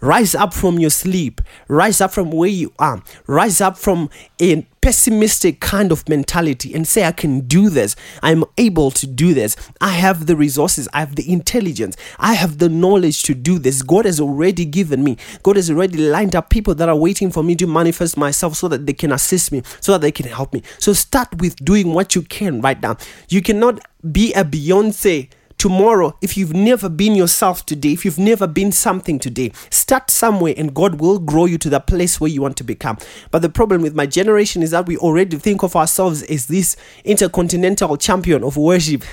Rise 0.00 0.34
up 0.34 0.54
from 0.54 0.78
your 0.78 0.90
sleep. 0.90 1.40
Rise 1.68 2.00
up 2.00 2.12
from 2.12 2.30
where 2.30 2.48
you 2.48 2.72
are. 2.78 3.02
Rise 3.26 3.60
up 3.60 3.76
from 3.76 4.08
a 4.40 4.66
pessimistic 4.80 5.60
kind 5.60 5.92
of 5.92 6.08
mentality 6.08 6.72
and 6.72 6.88
say, 6.88 7.04
I 7.04 7.12
can 7.12 7.40
do 7.40 7.68
this. 7.68 7.96
I'm 8.22 8.44
able 8.56 8.90
to 8.92 9.06
do 9.06 9.34
this. 9.34 9.56
I 9.80 9.90
have 9.90 10.26
the 10.26 10.36
resources. 10.36 10.88
I 10.94 11.00
have 11.00 11.16
the 11.16 11.30
intelligence. 11.30 11.96
I 12.18 12.32
have 12.34 12.58
the 12.58 12.70
knowledge 12.70 13.22
to 13.24 13.34
do 13.34 13.58
this. 13.58 13.82
God 13.82 14.06
has 14.06 14.20
already 14.20 14.64
given 14.64 15.04
me. 15.04 15.18
God 15.42 15.56
has 15.56 15.70
already 15.70 15.98
lined 15.98 16.34
up 16.34 16.48
people 16.48 16.74
that 16.76 16.88
are 16.88 16.96
waiting 16.96 17.30
for 17.30 17.42
me 17.42 17.54
to 17.56 17.66
manifest 17.66 18.16
myself 18.16 18.56
so 18.56 18.68
that 18.68 18.86
they 18.86 18.94
can 18.94 19.12
assist 19.12 19.52
me, 19.52 19.62
so 19.80 19.92
that 19.92 20.00
they 20.00 20.12
can 20.12 20.26
help 20.26 20.54
me. 20.54 20.62
So 20.78 20.94
start 20.94 21.28
with 21.40 21.56
doing 21.56 21.92
what 21.92 22.14
you 22.14 22.22
can 22.22 22.62
right 22.62 22.80
now. 22.80 22.96
You 23.28 23.42
cannot 23.42 23.80
be 24.10 24.32
a 24.32 24.44
Beyonce 24.44 25.28
tomorrow, 25.60 26.16
if 26.22 26.38
you've 26.38 26.54
never 26.54 26.88
been 26.88 27.14
yourself 27.14 27.66
today, 27.66 27.92
if 27.92 28.06
you've 28.06 28.18
never 28.18 28.46
been 28.46 28.72
something 28.72 29.18
today, 29.18 29.52
start 29.68 30.10
somewhere 30.10 30.54
and 30.56 30.72
God 30.72 31.02
will 31.02 31.18
grow 31.18 31.44
you 31.44 31.58
to 31.58 31.68
the 31.68 31.80
place 31.80 32.18
where 32.18 32.30
you 32.30 32.40
want 32.40 32.56
to 32.56 32.64
become. 32.64 32.96
But 33.30 33.42
the 33.42 33.50
problem 33.50 33.82
with 33.82 33.94
my 33.94 34.06
generation 34.06 34.62
is 34.62 34.70
that 34.70 34.86
we 34.86 34.96
already 34.96 35.36
think 35.36 35.62
of 35.62 35.76
ourselves 35.76 36.22
as 36.22 36.46
this 36.46 36.76
intercontinental 37.04 37.98
champion 37.98 38.42
of 38.42 38.56
worship. 38.56 39.04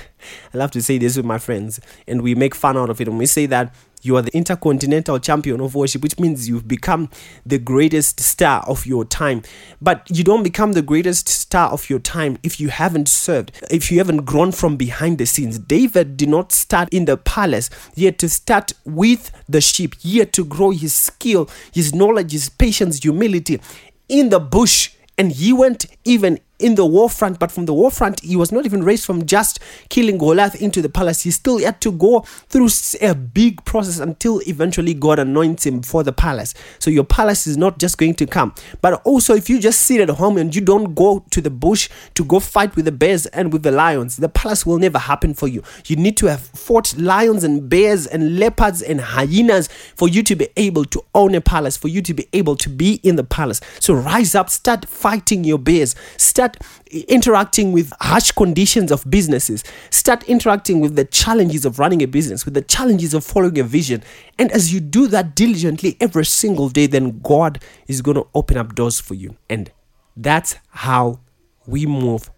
I 0.54 0.56
love 0.56 0.70
to 0.70 0.80
say 0.82 0.96
this 0.96 1.18
with 1.18 1.26
my 1.26 1.36
friends, 1.36 1.80
and 2.06 2.22
we 2.22 2.34
make 2.34 2.54
fun 2.54 2.78
out 2.78 2.88
of 2.88 2.98
it. 2.98 3.08
And 3.08 3.18
we 3.18 3.26
say 3.26 3.44
that 3.44 3.74
you 4.02 4.16
are 4.16 4.22
the 4.22 4.36
intercontinental 4.36 5.18
champion 5.18 5.60
of 5.60 5.74
worship, 5.74 6.02
which 6.02 6.18
means 6.18 6.48
you've 6.48 6.68
become 6.68 7.08
the 7.44 7.58
greatest 7.58 8.20
star 8.20 8.62
of 8.66 8.86
your 8.86 9.04
time. 9.04 9.42
But 9.80 10.06
you 10.08 10.24
don't 10.24 10.42
become 10.42 10.72
the 10.72 10.82
greatest 10.82 11.28
star 11.28 11.70
of 11.70 11.88
your 11.90 11.98
time 11.98 12.38
if 12.42 12.60
you 12.60 12.68
haven't 12.68 13.08
served, 13.08 13.52
if 13.70 13.90
you 13.90 13.98
haven't 13.98 14.24
grown 14.24 14.52
from 14.52 14.76
behind 14.76 15.18
the 15.18 15.26
scenes. 15.26 15.58
David 15.58 16.16
did 16.16 16.28
not 16.28 16.52
start 16.52 16.88
in 16.92 17.04
the 17.04 17.16
palace, 17.16 17.70
yet 17.94 18.18
to 18.18 18.28
start 18.28 18.72
with 18.84 19.30
the 19.48 19.60
sheep, 19.60 19.94
yet 20.00 20.32
to 20.34 20.44
grow 20.44 20.70
his 20.70 20.92
skill, 20.92 21.48
his 21.72 21.94
knowledge, 21.94 22.32
his 22.32 22.48
patience, 22.48 23.02
humility 23.02 23.60
in 24.08 24.28
the 24.30 24.40
bush. 24.40 24.90
And 25.16 25.32
he 25.32 25.52
went 25.52 25.86
even 26.04 26.38
in 26.58 26.74
the 26.74 26.84
war 26.84 27.08
front, 27.08 27.38
but 27.38 27.52
from 27.52 27.66
the 27.66 27.74
war 27.74 27.90
front, 27.90 28.20
he 28.20 28.36
was 28.36 28.50
not 28.50 28.66
even 28.66 28.82
raised 28.82 29.04
from 29.04 29.26
just 29.26 29.60
killing 29.88 30.18
Goliath 30.18 30.60
into 30.60 30.82
the 30.82 30.88
palace. 30.88 31.22
He 31.22 31.30
still 31.30 31.58
had 31.58 31.80
to 31.82 31.92
go 31.92 32.20
through 32.48 32.68
a 33.00 33.14
big 33.14 33.64
process 33.64 33.98
until 33.98 34.40
eventually 34.46 34.94
God 34.94 35.18
anoints 35.18 35.66
him 35.66 35.82
for 35.82 36.02
the 36.02 36.12
palace. 36.12 36.54
So 36.78 36.90
your 36.90 37.04
palace 37.04 37.46
is 37.46 37.56
not 37.56 37.78
just 37.78 37.98
going 37.98 38.14
to 38.14 38.26
come. 38.26 38.54
But 38.80 39.00
also, 39.04 39.34
if 39.34 39.48
you 39.48 39.60
just 39.60 39.82
sit 39.82 40.00
at 40.00 40.08
home 40.10 40.36
and 40.36 40.54
you 40.54 40.60
don't 40.60 40.94
go 40.94 41.24
to 41.30 41.40
the 41.40 41.50
bush 41.50 41.88
to 42.14 42.24
go 42.24 42.40
fight 42.40 42.74
with 42.76 42.84
the 42.84 42.92
bears 42.92 43.26
and 43.26 43.52
with 43.52 43.62
the 43.62 43.70
lions, 43.70 44.16
the 44.16 44.28
palace 44.28 44.66
will 44.66 44.78
never 44.78 44.98
happen 44.98 45.34
for 45.34 45.48
you. 45.48 45.62
You 45.86 45.96
need 45.96 46.16
to 46.18 46.26
have 46.26 46.40
fought 46.40 46.96
lions 46.98 47.44
and 47.44 47.68
bears 47.68 48.06
and 48.06 48.38
leopards 48.38 48.82
and 48.82 49.00
hyenas 49.00 49.68
for 49.94 50.08
you 50.08 50.22
to 50.24 50.34
be 50.34 50.48
able 50.56 50.84
to 50.86 51.04
own 51.14 51.34
a 51.34 51.40
palace, 51.40 51.76
for 51.76 51.88
you 51.88 52.02
to 52.02 52.14
be 52.14 52.28
able 52.32 52.56
to 52.56 52.68
be 52.68 52.94
in 53.02 53.16
the 53.16 53.24
palace. 53.24 53.60
So 53.80 53.94
rise 53.94 54.34
up, 54.34 54.50
start 54.50 54.86
fighting 54.86 55.44
your 55.44 55.58
bears, 55.58 55.94
start 56.16 56.47
start 56.48 56.56
interacting 56.90 57.72
with 57.72 57.92
harsh 58.00 58.30
conditions 58.32 58.90
of 58.90 59.08
businesses, 59.10 59.64
start 59.90 60.22
interacting 60.24 60.80
with 60.80 60.96
the 60.96 61.04
challenges 61.04 61.64
of 61.64 61.78
running 61.78 62.02
a 62.02 62.06
business, 62.06 62.44
with 62.44 62.54
the 62.54 62.62
challenges 62.62 63.14
of 63.14 63.24
following 63.24 63.58
a 63.58 63.64
vision. 63.64 64.02
And 64.38 64.50
as 64.52 64.72
you 64.72 64.80
do 64.80 65.06
that 65.08 65.34
diligently 65.34 65.96
every 66.00 66.24
single 66.24 66.68
day, 66.68 66.86
then 66.86 67.20
God 67.20 67.62
is 67.86 68.02
going 68.02 68.16
to 68.16 68.26
open 68.34 68.56
up 68.56 68.74
doors 68.74 69.00
for 69.00 69.14
you. 69.14 69.36
And 69.48 69.70
that's 70.16 70.56
how 70.70 71.20
we 71.66 71.86
move 71.86 72.30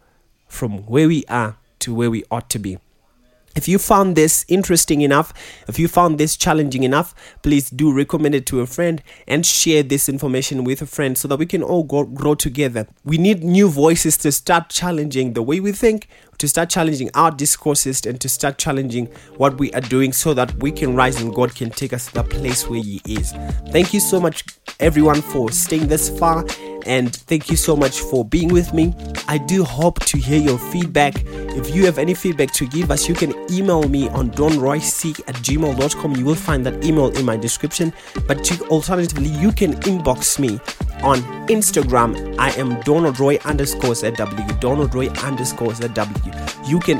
from 0.48 0.84
where 0.86 1.06
we 1.06 1.24
are 1.28 1.56
to 1.80 1.94
where 1.94 2.10
we 2.10 2.24
ought 2.30 2.50
to 2.50 2.58
be. 2.58 2.78
If 3.56 3.66
you 3.66 3.78
found 3.78 4.14
this 4.14 4.44
interesting 4.48 5.00
enough, 5.00 5.32
if 5.66 5.76
you 5.78 5.88
found 5.88 6.18
this 6.18 6.36
challenging 6.36 6.84
enough, 6.84 7.14
please 7.42 7.68
do 7.68 7.92
recommend 7.92 8.34
it 8.36 8.46
to 8.46 8.60
a 8.60 8.66
friend 8.66 9.02
and 9.26 9.44
share 9.44 9.82
this 9.82 10.08
information 10.08 10.62
with 10.62 10.82
a 10.82 10.86
friend 10.86 11.18
so 11.18 11.26
that 11.26 11.38
we 11.38 11.46
can 11.46 11.62
all 11.62 11.82
grow, 11.82 12.34
together. 12.34 12.86
We 13.04 13.18
need 13.18 13.42
new 13.42 13.68
voices 13.68 14.16
to 14.18 14.30
start 14.30 14.68
challenging 14.70 15.32
the 15.32 15.42
way 15.42 15.58
we 15.58 15.72
think, 15.72 16.06
to 16.38 16.46
start 16.46 16.70
challenging 16.70 17.10
our 17.14 17.32
discourses, 17.32 18.06
and 18.06 18.20
to 18.20 18.28
start 18.28 18.56
challenging 18.56 19.06
what 19.36 19.58
we 19.58 19.72
are 19.72 19.80
doing 19.80 20.12
so 20.12 20.32
that 20.34 20.54
we 20.62 20.70
can 20.70 20.94
rise 20.94 21.20
and 21.20 21.34
God 21.34 21.54
can 21.56 21.70
take 21.70 21.92
us 21.92 22.06
to 22.06 22.14
the 22.14 22.24
place 22.24 22.68
where 22.68 22.80
He 22.80 23.02
is. 23.08 23.32
Thank 23.72 23.92
you 23.92 23.98
so 23.98 24.20
much, 24.20 24.44
everyone, 24.78 25.22
for 25.22 25.50
staying 25.50 25.88
this 25.88 26.08
far 26.18 26.44
and 26.86 27.14
thank 27.14 27.50
you 27.50 27.56
so 27.56 27.76
much 27.76 28.00
for 28.00 28.24
being 28.24 28.48
with 28.48 28.72
me. 28.72 28.94
I 29.28 29.38
do 29.38 29.64
hope 29.64 30.00
to 30.06 30.18
hear 30.18 30.40
your 30.40 30.58
feedback. 30.58 31.14
If 31.26 31.74
you 31.74 31.84
have 31.86 31.98
any 31.98 32.14
feedback 32.14 32.52
to 32.52 32.66
give 32.66 32.90
us, 32.90 33.08
you 33.08 33.14
can 33.14 33.34
email 33.50 33.88
me 33.88 34.08
on 34.10 34.30
donroyseek 34.30 35.20
at 35.28 35.34
gmail.com. 35.36 36.16
You 36.16 36.24
will 36.24 36.34
find 36.34 36.64
that 36.66 36.84
email 36.84 37.08
in 37.16 37.24
my 37.24 37.36
description. 37.36 37.92
But 38.26 38.44
to, 38.44 38.64
alternatively, 38.68 39.28
you 39.28 39.52
can 39.52 39.74
inbox 39.82 40.38
me 40.38 40.60
on 41.02 41.20
Instagram. 41.48 42.36
I 42.38 42.50
am 42.52 42.80
Donald 42.80 43.18
Roy 43.18 43.38
underscores 43.44 44.02
at 44.02 44.16
W. 44.16 44.46
Donald 44.60 44.94
Roy 44.94 45.08
underscores 45.08 45.80
at 45.80 45.94
W. 45.94 46.32
You 46.66 46.78
can 46.80 46.98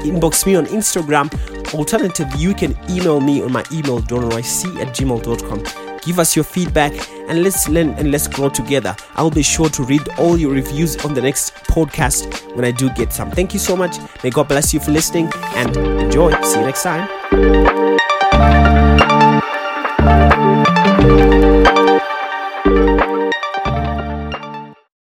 inbox 0.00 0.46
me 0.46 0.54
on 0.56 0.66
Instagram. 0.66 1.32
Alternatively, 1.74 2.38
you 2.38 2.54
can 2.54 2.76
email 2.90 3.20
me 3.20 3.42
on 3.42 3.52
my 3.52 3.64
email 3.72 4.00
donaldroyc 4.00 4.80
at 4.80 4.88
gmail.com 4.94 5.89
give 6.02 6.18
us 6.18 6.34
your 6.34 6.44
feedback 6.44 6.92
and 7.28 7.42
let's 7.42 7.68
learn 7.68 7.90
and 7.90 8.10
let's 8.10 8.26
grow 8.28 8.48
together. 8.48 8.94
I'll 9.14 9.30
be 9.30 9.42
sure 9.42 9.68
to 9.68 9.82
read 9.84 10.08
all 10.18 10.36
your 10.36 10.52
reviews 10.52 10.96
on 11.04 11.14
the 11.14 11.22
next 11.22 11.54
podcast 11.64 12.54
when 12.56 12.64
I 12.64 12.70
do 12.70 12.90
get 12.90 13.12
some. 13.12 13.30
Thank 13.30 13.52
you 13.52 13.60
so 13.60 13.76
much. 13.76 13.96
May 14.24 14.30
God 14.30 14.48
bless 14.48 14.74
you 14.74 14.80
for 14.80 14.90
listening 14.90 15.30
and 15.54 15.76
enjoy. 15.76 16.40
See 16.42 16.58
you 16.58 16.66
next 16.66 16.82
time. 16.82 17.69